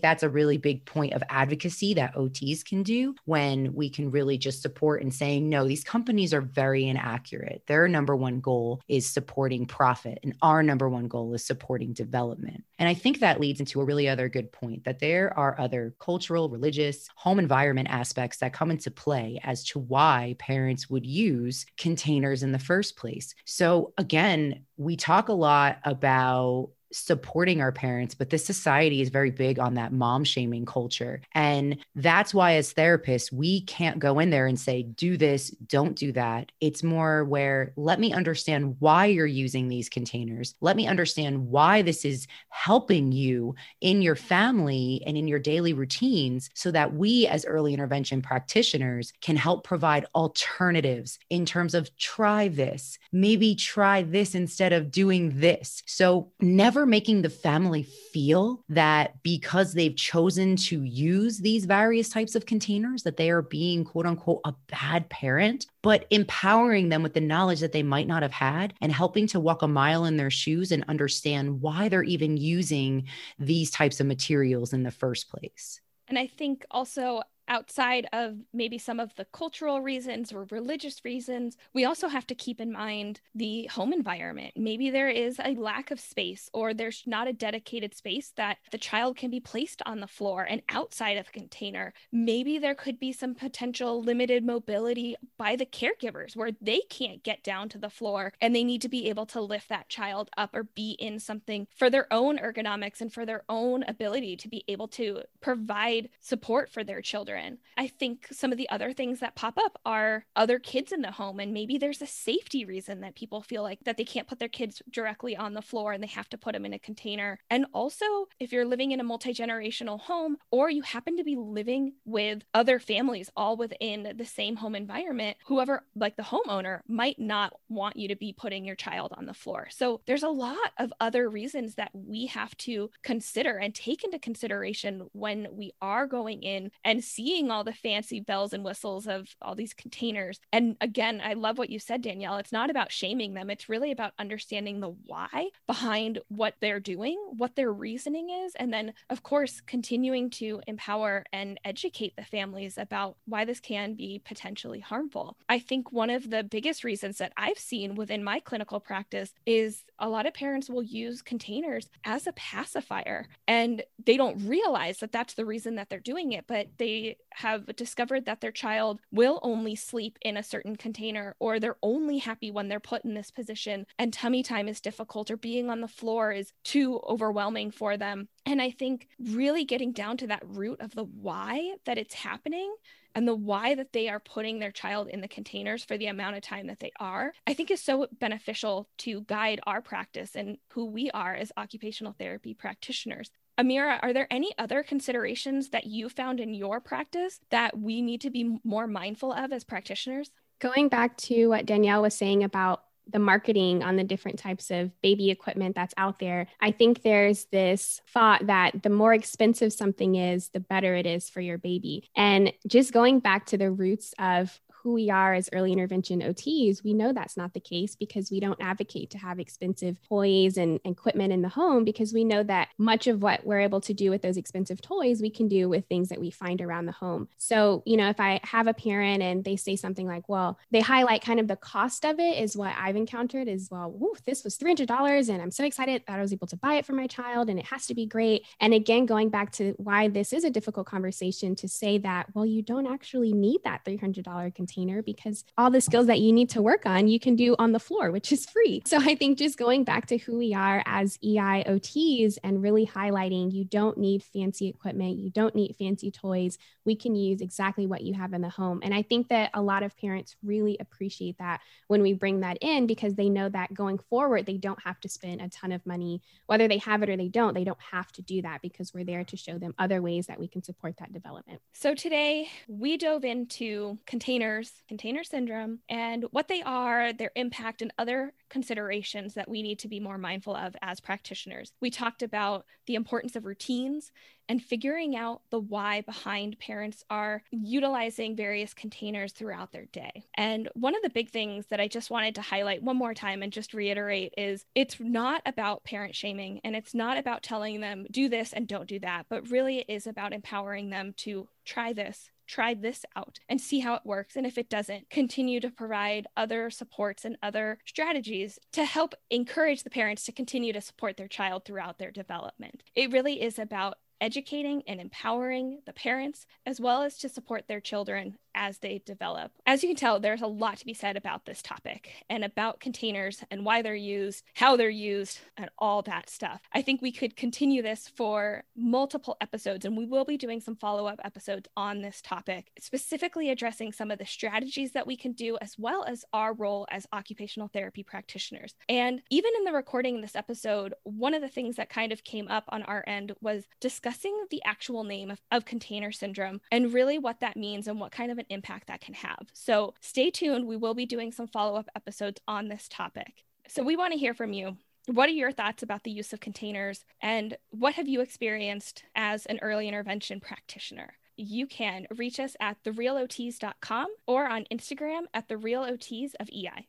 that's 0.00 0.22
a 0.22 0.28
really 0.28 0.58
big 0.58 0.84
point 0.84 1.14
of 1.14 1.22
advocacy 1.30 1.94
that 1.94 2.14
OTs 2.14 2.64
can 2.64 2.82
do 2.82 3.14
when 3.24 3.74
we 3.74 3.88
can 3.88 4.10
really 4.10 4.36
just 4.38 4.62
support 4.62 5.02
and 5.02 5.12
saying, 5.12 5.48
no, 5.48 5.66
these 5.66 5.84
companies 5.84 6.34
are 6.34 6.40
very 6.40 6.86
inaccurate. 6.86 7.62
Their 7.66 7.88
number 7.88 8.14
one 8.14 8.40
goal 8.40 8.80
is 8.88 9.08
supporting 9.08 9.66
profit, 9.66 10.18
and 10.22 10.34
our 10.42 10.62
number 10.62 10.88
one 10.88 11.08
goal 11.08 11.32
is 11.34 11.44
supporting 11.44 11.92
development. 11.92 12.64
And 12.78 12.88
I 12.88 12.94
think 12.94 13.20
that 13.20 13.40
leads 13.40 13.60
into 13.60 13.80
a 13.80 13.84
really 13.84 14.08
other 14.08 14.28
good 14.28 14.52
point 14.52 14.84
that 14.84 14.98
there 14.98 15.36
are 15.38 15.58
other 15.58 15.94
cultural, 15.98 16.48
religious, 16.48 17.08
home 17.14 17.38
environment 17.38 17.88
aspects 17.90 18.38
that 18.38 18.52
come 18.52 18.70
into 18.70 18.90
play 18.90 19.39
as 19.44 19.64
to 19.64 19.78
why 19.78 20.36
parents 20.38 20.88
would 20.90 21.06
use 21.06 21.66
containers 21.76 22.42
in 22.42 22.52
the 22.52 22.58
first 22.58 22.96
place. 22.96 23.34
So, 23.44 23.92
again, 23.98 24.64
we 24.76 24.96
talk 24.96 25.28
a 25.28 25.34
lot 25.34 25.78
about 25.84 26.70
supporting 26.92 27.60
our 27.60 27.72
parents, 27.72 28.14
but 28.14 28.30
this 28.30 28.44
society 28.44 29.00
is 29.00 29.08
very 29.08 29.30
big 29.30 29.58
on 29.58 29.74
that 29.74 29.92
mom 29.92 30.24
shaming 30.24 30.66
culture. 30.66 31.20
And 31.34 31.78
that's 31.94 32.34
why, 32.34 32.54
as 32.54 32.74
therapists, 32.74 33.32
we 33.32 33.62
can't 33.62 33.98
go 33.98 34.18
in 34.18 34.30
there 34.30 34.46
and 34.46 34.58
say, 34.58 34.82
do 34.82 35.16
this, 35.16 35.50
don't 35.50 35.96
do 35.96 36.12
that. 36.12 36.50
It's 36.60 36.82
more 36.82 37.24
where 37.24 37.72
let 37.76 38.00
me 38.00 38.12
understand 38.12 38.76
why 38.78 39.06
you're 39.06 39.26
using 39.26 39.68
these 39.68 39.88
containers. 39.88 40.54
Let 40.60 40.76
me 40.76 40.86
understand 40.86 41.48
why 41.48 41.82
this 41.82 42.04
is 42.04 42.26
helping 42.48 43.12
you 43.12 43.54
in 43.80 44.02
your 44.02 44.16
family 44.16 45.02
and 45.06 45.16
in 45.16 45.28
your 45.28 45.38
daily 45.38 45.72
routines 45.72 46.50
so 46.54 46.70
that 46.70 46.94
we, 46.94 47.26
as 47.26 47.44
early 47.44 47.74
intervention 47.74 48.22
practitioners, 48.22 49.12
can 49.20 49.36
help 49.36 49.64
provide 49.64 50.06
alternatives 50.14 51.18
in 51.30 51.46
terms 51.46 51.74
of 51.74 51.94
try 51.96 52.48
this, 52.48 52.98
maybe 53.12 53.54
try 53.54 54.02
this 54.02 54.34
instead 54.34 54.72
of 54.72 54.90
doing 54.90 55.38
this. 55.40 55.82
So, 55.86 56.30
never 56.40 56.79
never 56.80 56.86
making 56.86 57.20
the 57.20 57.28
family 57.28 57.82
feel 57.82 58.64
that 58.70 59.22
because 59.22 59.74
they've 59.74 59.96
chosen 59.96 60.56
to 60.56 60.82
use 60.82 61.36
these 61.36 61.66
various 61.66 62.08
types 62.08 62.34
of 62.34 62.46
containers 62.46 63.02
that 63.02 63.18
they 63.18 63.28
are 63.28 63.42
being 63.42 63.84
quote 63.84 64.06
unquote 64.06 64.40
a 64.46 64.54
bad 64.68 65.06
parent 65.10 65.66
but 65.82 66.06
empowering 66.08 66.88
them 66.88 67.02
with 67.02 67.12
the 67.12 67.20
knowledge 67.20 67.60
that 67.60 67.72
they 67.72 67.82
might 67.82 68.06
not 68.06 68.22
have 68.22 68.32
had 68.32 68.72
and 68.80 68.92
helping 68.92 69.26
to 69.26 69.38
walk 69.38 69.60
a 69.60 69.68
mile 69.68 70.06
in 70.06 70.16
their 70.16 70.30
shoes 70.30 70.72
and 70.72 70.82
understand 70.88 71.60
why 71.60 71.86
they're 71.86 72.02
even 72.02 72.38
using 72.38 73.06
these 73.38 73.70
types 73.70 74.00
of 74.00 74.06
materials 74.06 74.72
in 74.72 74.82
the 74.82 74.90
first 74.90 75.28
place. 75.28 75.82
And 76.08 76.18
I 76.18 76.28
think 76.28 76.64
also 76.70 77.22
outside 77.50 78.06
of 78.12 78.36
maybe 78.54 78.78
some 78.78 79.00
of 79.00 79.14
the 79.16 79.26
cultural 79.26 79.82
reasons 79.82 80.32
or 80.32 80.46
religious 80.50 81.04
reasons, 81.04 81.56
we 81.74 81.84
also 81.84 82.06
have 82.08 82.26
to 82.28 82.34
keep 82.34 82.60
in 82.60 82.72
mind 82.72 83.20
the 83.34 83.66
home 83.66 83.92
environment. 83.92 84.54
Maybe 84.56 84.88
there 84.88 85.10
is 85.10 85.38
a 85.44 85.56
lack 85.56 85.90
of 85.90 86.00
space 86.00 86.48
or 86.54 86.72
there's 86.72 87.02
not 87.06 87.26
a 87.26 87.32
dedicated 87.32 87.94
space 87.94 88.32
that 88.36 88.58
the 88.70 88.78
child 88.78 89.16
can 89.16 89.30
be 89.30 89.40
placed 89.40 89.82
on 89.84 89.98
the 89.98 90.06
floor 90.06 90.44
and 90.44 90.62
outside 90.68 91.18
of 91.18 91.28
a 91.28 91.32
container. 91.32 91.92
Maybe 92.12 92.58
there 92.58 92.76
could 92.76 93.00
be 93.00 93.12
some 93.12 93.34
potential 93.34 94.00
limited 94.00 94.44
mobility 94.44 95.16
by 95.36 95.56
the 95.56 95.66
caregivers 95.66 96.36
where 96.36 96.52
they 96.60 96.82
can't 96.88 97.24
get 97.24 97.42
down 97.42 97.68
to 97.70 97.78
the 97.78 97.90
floor 97.90 98.32
and 98.40 98.54
they 98.54 98.64
need 98.64 98.82
to 98.82 98.88
be 98.88 99.08
able 99.08 99.26
to 99.26 99.40
lift 99.40 99.68
that 99.68 99.88
child 99.88 100.30
up 100.36 100.54
or 100.54 100.62
be 100.62 100.92
in 101.00 101.18
something 101.18 101.66
for 101.76 101.90
their 101.90 102.10
own 102.12 102.38
ergonomics 102.38 103.00
and 103.00 103.12
for 103.12 103.26
their 103.26 103.42
own 103.48 103.82
ability 103.88 104.36
to 104.36 104.48
be 104.48 104.64
able 104.68 104.86
to 104.86 105.22
provide 105.40 106.08
support 106.20 106.70
for 106.70 106.84
their 106.84 107.02
children 107.02 107.39
children. 107.40 107.58
I 107.76 107.88
think 107.88 108.28
some 108.30 108.52
of 108.52 108.58
the 108.58 108.68
other 108.68 108.92
things 108.92 109.20
that 109.20 109.34
pop 109.34 109.58
up 109.58 109.78
are 109.86 110.24
other 110.36 110.58
kids 110.58 110.92
in 110.92 111.00
the 111.00 111.10
home, 111.10 111.40
and 111.40 111.52
maybe 111.52 111.78
there's 111.78 112.02
a 112.02 112.06
safety 112.06 112.64
reason 112.64 113.00
that 113.00 113.14
people 113.14 113.40
feel 113.40 113.62
like 113.62 113.78
that 113.84 113.96
they 113.96 114.04
can't 114.04 114.28
put 114.28 114.38
their 114.38 114.48
kids 114.48 114.82
directly 114.90 115.36
on 115.36 115.54
the 115.54 115.62
floor 115.62 115.92
and 115.92 116.02
they 116.02 116.08
have 116.08 116.28
to 116.30 116.38
put 116.38 116.52
them 116.52 116.66
in 116.66 116.74
a 116.74 116.78
container. 116.78 117.38
And 117.48 117.66
also, 117.72 118.04
if 118.38 118.52
you're 118.52 118.66
living 118.66 118.92
in 118.92 119.00
a 119.00 119.04
multi 119.04 119.32
generational 119.32 120.00
home 120.00 120.36
or 120.50 120.70
you 120.70 120.82
happen 120.82 121.16
to 121.16 121.24
be 121.24 121.36
living 121.36 121.94
with 122.04 122.42
other 122.52 122.78
families 122.78 123.30
all 123.36 123.56
within 123.56 124.12
the 124.16 124.24
same 124.24 124.56
home 124.56 124.74
environment, 124.74 125.36
whoever, 125.46 125.84
like 125.94 126.16
the 126.16 126.22
homeowner, 126.22 126.80
might 126.86 127.18
not 127.18 127.52
want 127.68 127.96
you 127.96 128.08
to 128.08 128.16
be 128.16 128.32
putting 128.32 128.64
your 128.64 128.76
child 128.76 129.12
on 129.16 129.26
the 129.26 129.34
floor. 129.34 129.68
So 129.70 130.00
there's 130.06 130.22
a 130.22 130.28
lot 130.28 130.72
of 130.78 130.92
other 131.00 131.30
reasons 131.30 131.76
that 131.76 131.90
we 131.94 132.26
have 132.26 132.56
to 132.58 132.90
consider 133.02 133.56
and 133.56 133.74
take 133.74 134.04
into 134.04 134.18
consideration 134.18 135.08
when 135.12 135.48
we 135.52 135.72
are 135.80 136.06
going 136.06 136.42
in 136.42 136.70
and 136.84 137.02
see 137.02 137.29
seeing 137.30 137.50
all 137.52 137.62
the 137.62 137.72
fancy 137.72 138.18
bells 138.18 138.52
and 138.52 138.64
whistles 138.64 139.06
of 139.06 139.36
all 139.40 139.54
these 139.54 139.72
containers. 139.72 140.40
And 140.52 140.76
again, 140.80 141.22
I 141.24 141.34
love 141.34 141.58
what 141.58 141.70
you 141.70 141.78
said, 141.78 142.02
Danielle. 142.02 142.38
It's 142.38 142.50
not 142.50 142.70
about 142.70 142.90
shaming 142.90 143.34
them, 143.34 143.50
it's 143.50 143.68
really 143.68 143.92
about 143.92 144.14
understanding 144.18 144.80
the 144.80 144.92
why 145.06 145.50
behind 145.68 146.18
what 146.26 146.54
they're 146.60 146.80
doing, 146.80 147.16
what 147.36 147.54
their 147.54 147.72
reasoning 147.72 148.30
is. 148.30 148.56
And 148.56 148.72
then, 148.72 148.94
of 149.10 149.22
course, 149.22 149.60
continuing 149.60 150.28
to 150.30 150.60
empower 150.66 151.24
and 151.32 151.60
educate 151.64 152.16
the 152.16 152.24
families 152.24 152.76
about 152.76 153.16
why 153.26 153.44
this 153.44 153.60
can 153.60 153.94
be 153.94 154.20
potentially 154.24 154.80
harmful. 154.80 155.36
I 155.48 155.60
think 155.60 155.92
one 155.92 156.10
of 156.10 156.30
the 156.30 156.42
biggest 156.42 156.82
reasons 156.82 157.18
that 157.18 157.32
I've 157.36 157.58
seen 157.58 157.94
within 157.94 158.24
my 158.24 158.40
clinical 158.40 158.80
practice 158.80 159.32
is 159.46 159.84
a 160.00 160.08
lot 160.08 160.26
of 160.26 160.34
parents 160.34 160.68
will 160.68 160.82
use 160.82 161.22
containers 161.22 161.88
as 162.04 162.26
a 162.26 162.32
pacifier 162.32 163.28
and 163.46 163.84
they 164.04 164.16
don't 164.16 164.48
realize 164.48 164.98
that 164.98 165.12
that's 165.12 165.34
the 165.34 165.46
reason 165.46 165.76
that 165.76 165.90
they're 165.90 166.00
doing 166.00 166.32
it, 166.32 166.46
but 166.48 166.66
they 166.78 167.09
have 167.32 167.74
discovered 167.76 168.24
that 168.26 168.40
their 168.40 168.52
child 168.52 169.00
will 169.12 169.40
only 169.42 169.74
sleep 169.74 170.18
in 170.22 170.36
a 170.36 170.42
certain 170.42 170.76
container 170.76 171.34
or 171.38 171.58
they're 171.58 171.76
only 171.82 172.18
happy 172.18 172.50
when 172.50 172.68
they're 172.68 172.80
put 172.80 173.04
in 173.04 173.14
this 173.14 173.30
position 173.30 173.86
and 173.98 174.12
tummy 174.12 174.42
time 174.42 174.68
is 174.68 174.80
difficult 174.80 175.30
or 175.30 175.36
being 175.36 175.70
on 175.70 175.80
the 175.80 175.88
floor 175.88 176.32
is 176.32 176.52
too 176.64 177.00
overwhelming 177.08 177.70
for 177.70 177.96
them. 177.96 178.28
And 178.46 178.60
I 178.60 178.70
think 178.70 179.08
really 179.18 179.64
getting 179.64 179.92
down 179.92 180.16
to 180.18 180.26
that 180.28 180.42
root 180.44 180.80
of 180.80 180.94
the 180.94 181.04
why 181.04 181.74
that 181.84 181.98
it's 181.98 182.14
happening 182.14 182.74
and 183.14 183.26
the 183.26 183.34
why 183.34 183.74
that 183.74 183.92
they 183.92 184.08
are 184.08 184.20
putting 184.20 184.58
their 184.58 184.70
child 184.70 185.08
in 185.08 185.20
the 185.20 185.28
containers 185.28 185.84
for 185.84 185.98
the 185.98 186.06
amount 186.06 186.36
of 186.36 186.42
time 186.42 186.66
that 186.68 186.80
they 186.80 186.92
are, 187.00 187.32
I 187.46 187.54
think 187.54 187.70
is 187.70 187.82
so 187.82 188.06
beneficial 188.12 188.88
to 188.98 189.22
guide 189.22 189.60
our 189.66 189.82
practice 189.82 190.36
and 190.36 190.58
who 190.68 190.86
we 190.86 191.10
are 191.10 191.34
as 191.34 191.52
occupational 191.56 192.14
therapy 192.18 192.54
practitioners. 192.54 193.30
Amirra, 193.60 193.98
are 194.02 194.14
there 194.14 194.26
any 194.30 194.52
other 194.58 194.82
considerations 194.82 195.68
that 195.68 195.86
you 195.86 196.08
found 196.08 196.40
in 196.40 196.54
your 196.54 196.80
practice 196.80 197.40
that 197.50 197.78
we 197.78 198.00
need 198.00 198.22
to 198.22 198.30
be 198.30 198.58
more 198.64 198.86
mindful 198.86 199.32
of 199.32 199.52
as 199.52 199.64
practitioners? 199.64 200.30
Going 200.60 200.88
back 200.88 201.16
to 201.18 201.48
what 201.48 201.66
Danielle 201.66 202.02
was 202.02 202.14
saying 202.14 202.42
about 202.42 202.82
the 203.06 203.18
marketing 203.18 203.82
on 203.82 203.96
the 203.96 204.04
different 204.04 204.38
types 204.38 204.70
of 204.70 204.98
baby 205.02 205.30
equipment 205.30 205.74
that's 205.74 205.92
out 205.98 206.20
there, 206.20 206.46
I 206.60 206.70
think 206.70 207.02
there's 207.02 207.46
this 207.46 208.00
thought 208.08 208.46
that 208.46 208.82
the 208.82 208.88
more 208.88 209.12
expensive 209.12 209.74
something 209.74 210.14
is, 210.14 210.48
the 210.50 210.60
better 210.60 210.94
it 210.94 211.06
is 211.06 211.28
for 211.28 211.40
your 211.42 211.58
baby. 211.58 212.08
And 212.16 212.54
just 212.66 212.92
going 212.92 213.20
back 213.20 213.46
to 213.46 213.58
the 213.58 213.70
roots 213.70 214.14
of 214.18 214.58
who 214.82 214.94
we 214.94 215.10
are 215.10 215.34
as 215.34 215.48
early 215.52 215.72
intervention 215.72 216.20
OTs, 216.20 216.82
we 216.82 216.94
know 216.94 217.12
that's 217.12 217.36
not 217.36 217.52
the 217.52 217.60
case 217.60 217.94
because 217.94 218.30
we 218.30 218.40
don't 218.40 218.60
advocate 218.60 219.10
to 219.10 219.18
have 219.18 219.38
expensive 219.38 220.00
toys 220.08 220.56
and 220.56 220.80
equipment 220.84 221.32
in 221.32 221.42
the 221.42 221.48
home 221.48 221.84
because 221.84 222.14
we 222.14 222.24
know 222.24 222.42
that 222.42 222.68
much 222.78 223.06
of 223.06 223.22
what 223.22 223.44
we're 223.44 223.60
able 223.60 223.80
to 223.82 223.92
do 223.92 224.10
with 224.10 224.22
those 224.22 224.38
expensive 224.38 224.80
toys, 224.80 225.20
we 225.20 225.30
can 225.30 225.48
do 225.48 225.68
with 225.68 225.86
things 225.86 226.08
that 226.08 226.20
we 226.20 226.30
find 226.30 226.62
around 226.62 226.86
the 226.86 226.92
home. 226.92 227.28
So, 227.36 227.82
you 227.84 227.96
know, 227.96 228.08
if 228.08 228.20
I 228.20 228.40
have 228.42 228.66
a 228.66 228.74
parent 228.74 229.22
and 229.22 229.44
they 229.44 229.56
say 229.56 229.76
something 229.76 230.06
like, 230.06 230.28
well, 230.28 230.58
they 230.70 230.80
highlight 230.80 231.22
kind 231.22 231.40
of 231.40 231.48
the 231.48 231.56
cost 231.56 232.06
of 232.06 232.18
it 232.18 232.38
is 232.42 232.56
what 232.56 232.74
I've 232.78 232.96
encountered 232.96 233.48
is, 233.48 233.68
well, 233.70 233.94
this 234.24 234.44
was 234.44 234.56
$300 234.56 235.28
and 235.28 235.42
I'm 235.42 235.50
so 235.50 235.64
excited 235.64 236.02
that 236.06 236.18
I 236.18 236.22
was 236.22 236.32
able 236.32 236.46
to 236.48 236.56
buy 236.56 236.74
it 236.74 236.86
for 236.86 236.94
my 236.94 237.06
child 237.06 237.50
and 237.50 237.58
it 237.58 237.66
has 237.66 237.86
to 237.86 237.94
be 237.94 238.06
great. 238.06 238.46
And 238.60 238.72
again, 238.72 239.04
going 239.04 239.28
back 239.28 239.52
to 239.52 239.74
why 239.76 240.08
this 240.08 240.32
is 240.32 240.44
a 240.44 240.50
difficult 240.50 240.86
conversation 240.86 241.54
to 241.56 241.68
say 241.68 241.98
that, 241.98 242.28
well, 242.34 242.46
you 242.46 242.62
don't 242.62 242.86
actually 242.86 243.32
need 243.32 243.60
that 243.64 243.84
$300 243.84 244.54
container 244.54 244.69
container 244.70 245.02
because 245.02 245.44
all 245.58 245.70
the 245.70 245.80
skills 245.80 246.06
that 246.06 246.20
you 246.20 246.32
need 246.32 246.48
to 246.50 246.62
work 246.62 246.86
on, 246.86 247.08
you 247.08 247.18
can 247.18 247.36
do 247.36 247.56
on 247.58 247.72
the 247.72 247.78
floor, 247.78 248.10
which 248.10 248.32
is 248.32 248.46
free. 248.46 248.82
So 248.86 248.98
I 248.98 249.14
think 249.14 249.38
just 249.38 249.58
going 249.58 249.84
back 249.84 250.06
to 250.06 250.18
who 250.18 250.38
we 250.38 250.54
are 250.54 250.82
as 250.86 251.18
EIOTs 251.18 252.38
and 252.44 252.62
really 252.62 252.86
highlighting 252.86 253.52
you 253.52 253.64
don't 253.64 253.98
need 253.98 254.22
fancy 254.22 254.68
equipment, 254.68 255.18
you 255.18 255.30
don't 255.30 255.54
need 255.54 255.76
fancy 255.76 256.10
toys. 256.10 256.58
We 256.84 256.96
can 256.96 257.14
use 257.14 257.40
exactly 257.40 257.86
what 257.86 258.02
you 258.02 258.14
have 258.14 258.32
in 258.32 258.40
the 258.40 258.48
home. 258.48 258.80
And 258.82 258.94
I 258.94 259.02
think 259.02 259.28
that 259.28 259.50
a 259.54 259.62
lot 259.62 259.82
of 259.82 259.96
parents 259.96 260.36
really 260.42 260.76
appreciate 260.80 261.38
that 261.38 261.60
when 261.88 262.02
we 262.02 262.12
bring 262.12 262.40
that 262.40 262.58
in 262.60 262.86
because 262.86 263.14
they 263.14 263.28
know 263.28 263.48
that 263.48 263.74
going 263.74 263.98
forward, 263.98 264.46
they 264.46 264.56
don't 264.56 264.82
have 264.82 265.00
to 265.00 265.08
spend 265.08 265.40
a 265.40 265.48
ton 265.48 265.72
of 265.72 265.84
money, 265.86 266.22
whether 266.46 266.68
they 266.68 266.78
have 266.78 267.02
it 267.02 267.08
or 267.08 267.16
they 267.16 267.28
don't, 267.28 267.54
they 267.54 267.64
don't 267.64 267.78
have 267.90 268.10
to 268.12 268.22
do 268.22 268.42
that 268.42 268.62
because 268.62 268.94
we're 268.94 269.04
there 269.04 269.24
to 269.24 269.36
show 269.36 269.58
them 269.58 269.74
other 269.78 270.02
ways 270.02 270.26
that 270.26 270.38
we 270.38 270.48
can 270.48 270.62
support 270.62 270.94
that 270.98 271.12
development. 271.12 271.60
So 271.72 271.94
today 271.94 272.48
we 272.68 272.96
dove 272.96 273.24
into 273.24 273.98
containers 274.06 274.59
container 274.88 275.24
syndrome, 275.24 275.80
and 275.88 276.24
what 276.30 276.48
they 276.48 276.62
are, 276.62 277.12
their 277.12 277.32
impact, 277.36 277.82
and 277.82 277.92
other 277.98 278.32
considerations 278.48 279.34
that 279.34 279.48
we 279.48 279.62
need 279.62 279.78
to 279.80 279.88
be 279.88 280.00
more 280.00 280.18
mindful 280.18 280.54
of 280.54 280.76
as 280.82 281.00
practitioners. 281.00 281.72
We 281.80 281.90
talked 281.90 282.22
about 282.22 282.66
the 282.86 282.94
importance 282.94 283.36
of 283.36 283.46
routines 283.46 284.12
and 284.48 284.60
figuring 284.60 285.14
out 285.14 285.42
the 285.50 285.60
why 285.60 286.00
behind 286.00 286.58
parents 286.58 287.04
are 287.08 287.42
utilizing 287.52 288.34
various 288.34 288.74
containers 288.74 289.32
throughout 289.32 289.70
their 289.70 289.84
day. 289.86 290.24
And 290.34 290.68
one 290.74 290.96
of 290.96 291.02
the 291.02 291.10
big 291.10 291.30
things 291.30 291.66
that 291.66 291.78
I 291.78 291.86
just 291.86 292.10
wanted 292.10 292.34
to 292.34 292.40
highlight 292.40 292.82
one 292.82 292.96
more 292.96 293.14
time 293.14 293.42
and 293.44 293.52
just 293.52 293.74
reiterate 293.74 294.34
is 294.36 294.66
it's 294.74 294.98
not 294.98 295.40
about 295.46 295.84
parent 295.84 296.16
shaming 296.16 296.60
and 296.64 296.74
it's 296.74 296.94
not 296.94 297.16
about 297.16 297.44
telling 297.44 297.80
them 297.80 298.06
do 298.10 298.28
this 298.28 298.52
and 298.52 298.66
don't 298.66 298.88
do 298.88 298.98
that, 298.98 299.26
but 299.28 299.48
really 299.50 299.78
it 299.78 299.86
is 299.88 300.08
about 300.08 300.32
empowering 300.32 300.90
them 300.90 301.14
to 301.18 301.48
try 301.64 301.92
this, 301.92 302.28
try 302.50 302.74
this 302.74 303.04
out 303.14 303.38
and 303.48 303.60
see 303.60 303.78
how 303.78 303.94
it 303.94 304.02
works. 304.04 304.36
And 304.36 304.44
if 304.44 304.58
it 304.58 304.68
doesn't, 304.68 305.08
continue 305.08 305.60
to 305.60 305.70
provide 305.70 306.26
other 306.36 306.68
supports 306.70 307.24
and 307.24 307.36
other 307.42 307.78
strategies 307.86 308.58
to 308.72 308.84
help 308.84 309.14
encourage 309.30 309.84
the 309.84 309.90
parents 309.90 310.24
to 310.24 310.32
continue 310.32 310.72
to 310.72 310.80
support 310.80 311.16
their 311.16 311.28
child 311.28 311.64
throughout 311.64 311.98
their 311.98 312.10
development. 312.10 312.82
It 312.94 313.12
really 313.12 313.40
is 313.40 313.58
about 313.58 313.98
educating 314.20 314.82
and 314.86 315.00
empowering 315.00 315.80
the 315.86 315.92
parents 315.92 316.46
as 316.66 316.80
well 316.80 317.02
as 317.02 317.16
to 317.18 317.28
support 317.28 317.68
their 317.68 317.80
children 317.80 318.36
as 318.54 318.78
they 318.78 319.02
develop. 319.04 319.52
As 319.66 319.82
you 319.82 319.88
can 319.88 319.96
tell, 319.96 320.20
there's 320.20 320.42
a 320.42 320.46
lot 320.46 320.78
to 320.78 320.86
be 320.86 320.94
said 320.94 321.16
about 321.16 321.44
this 321.44 321.62
topic 321.62 322.24
and 322.28 322.44
about 322.44 322.80
containers 322.80 323.44
and 323.50 323.64
why 323.64 323.82
they're 323.82 323.94
used, 323.94 324.44
how 324.54 324.76
they're 324.76 324.88
used, 324.88 325.40
and 325.56 325.70
all 325.78 326.02
that 326.02 326.30
stuff. 326.30 326.62
I 326.72 326.82
think 326.82 327.00
we 327.00 327.12
could 327.12 327.36
continue 327.36 327.82
this 327.82 328.08
for 328.08 328.64
multiple 328.76 329.36
episodes, 329.40 329.84
and 329.84 329.96
we 329.96 330.06
will 330.06 330.24
be 330.24 330.36
doing 330.36 330.60
some 330.60 330.76
follow 330.76 331.06
up 331.06 331.20
episodes 331.24 331.68
on 331.76 332.02
this 332.02 332.20
topic, 332.22 332.70
specifically 332.78 333.50
addressing 333.50 333.92
some 333.92 334.10
of 334.10 334.18
the 334.18 334.26
strategies 334.26 334.92
that 334.92 335.06
we 335.06 335.16
can 335.16 335.32
do, 335.32 335.56
as 335.60 335.76
well 335.78 336.04
as 336.04 336.24
our 336.32 336.52
role 336.52 336.86
as 336.90 337.06
occupational 337.12 337.68
therapy 337.68 338.02
practitioners. 338.02 338.74
And 338.88 339.22
even 339.30 339.50
in 339.58 339.64
the 339.64 339.72
recording 339.72 340.16
in 340.16 340.20
this 340.20 340.36
episode, 340.36 340.94
one 341.04 341.34
of 341.34 341.42
the 341.42 341.48
things 341.48 341.76
that 341.76 341.90
kind 341.90 342.12
of 342.12 342.24
came 342.24 342.48
up 342.48 342.64
on 342.68 342.82
our 342.82 343.04
end 343.06 343.32
was 343.40 343.64
discussing 343.80 344.36
the 344.50 344.62
actual 344.64 345.04
name 345.04 345.30
of, 345.30 345.40
of 345.50 345.64
container 345.64 346.12
syndrome 346.12 346.60
and 346.70 346.92
really 346.92 347.18
what 347.18 347.40
that 347.40 347.56
means 347.56 347.86
and 347.86 348.00
what 348.00 348.12
kind 348.12 348.30
of 348.30 348.38
an 348.40 348.46
impact 348.48 348.88
that 348.88 349.00
can 349.00 349.14
have. 349.14 349.46
So 349.52 349.94
stay 350.00 350.30
tuned. 350.30 350.66
We 350.66 350.76
will 350.76 350.94
be 350.94 351.06
doing 351.06 351.30
some 351.30 351.46
follow 351.46 351.76
up 351.78 351.88
episodes 351.94 352.40
on 352.48 352.68
this 352.68 352.88
topic. 352.88 353.44
So 353.68 353.84
we 353.84 353.96
want 353.96 354.12
to 354.12 354.18
hear 354.18 354.34
from 354.34 354.52
you. 354.52 354.76
What 355.06 355.28
are 355.28 355.32
your 355.32 355.52
thoughts 355.52 355.82
about 355.82 356.04
the 356.04 356.10
use 356.10 356.32
of 356.32 356.40
containers 356.40 357.04
and 357.20 357.56
what 357.70 357.94
have 357.94 358.08
you 358.08 358.20
experienced 358.20 359.04
as 359.14 359.46
an 359.46 359.58
early 359.62 359.88
intervention 359.88 360.40
practitioner? 360.40 361.14
You 361.36 361.66
can 361.66 362.06
reach 362.16 362.38
us 362.38 362.54
at 362.60 362.82
therealots.com 362.84 364.08
or 364.26 364.46
on 364.46 364.66
Instagram 364.70 365.22
at 365.32 365.48
therealots 365.48 366.34
of 366.38 366.50
EI. 366.50 366.86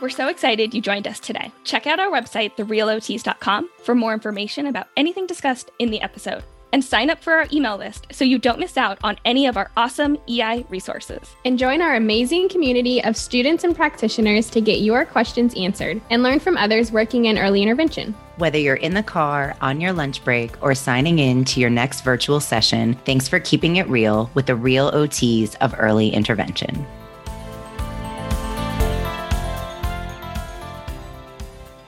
We're 0.00 0.08
so 0.08 0.28
excited 0.28 0.72
you 0.72 0.80
joined 0.80 1.06
us 1.06 1.20
today. 1.20 1.52
Check 1.64 1.86
out 1.86 2.00
our 2.00 2.10
website, 2.10 2.56
therealots.com, 2.56 3.68
for 3.82 3.94
more 3.94 4.14
information 4.14 4.66
about 4.66 4.88
anything 4.96 5.26
discussed 5.26 5.70
in 5.78 5.90
the 5.90 6.00
episode 6.00 6.42
and 6.72 6.84
sign 6.84 7.10
up 7.10 7.22
for 7.22 7.32
our 7.32 7.46
email 7.52 7.76
list 7.76 8.06
so 8.12 8.24
you 8.24 8.38
don't 8.38 8.58
miss 8.58 8.76
out 8.76 8.98
on 9.02 9.16
any 9.24 9.46
of 9.46 9.56
our 9.56 9.70
awesome 9.76 10.16
EI 10.28 10.64
resources. 10.68 11.34
And 11.44 11.58
join 11.58 11.82
our 11.82 11.96
amazing 11.96 12.48
community 12.48 13.02
of 13.02 13.16
students 13.16 13.64
and 13.64 13.74
practitioners 13.74 14.50
to 14.50 14.60
get 14.60 14.80
your 14.80 15.04
questions 15.04 15.54
answered 15.56 16.00
and 16.10 16.22
learn 16.22 16.40
from 16.40 16.56
others 16.56 16.92
working 16.92 17.26
in 17.26 17.38
early 17.38 17.62
intervention. 17.62 18.14
Whether 18.36 18.58
you're 18.58 18.76
in 18.76 18.94
the 18.94 19.02
car, 19.02 19.56
on 19.60 19.80
your 19.80 19.92
lunch 19.92 20.24
break, 20.24 20.62
or 20.62 20.74
signing 20.74 21.18
in 21.18 21.44
to 21.46 21.60
your 21.60 21.70
next 21.70 22.02
virtual 22.02 22.40
session, 22.40 22.94
thanks 23.04 23.28
for 23.28 23.38
keeping 23.38 23.76
it 23.76 23.88
real 23.88 24.30
with 24.34 24.46
the 24.46 24.56
real 24.56 24.90
OTs 24.92 25.56
of 25.60 25.74
early 25.78 26.08
intervention. 26.08 26.86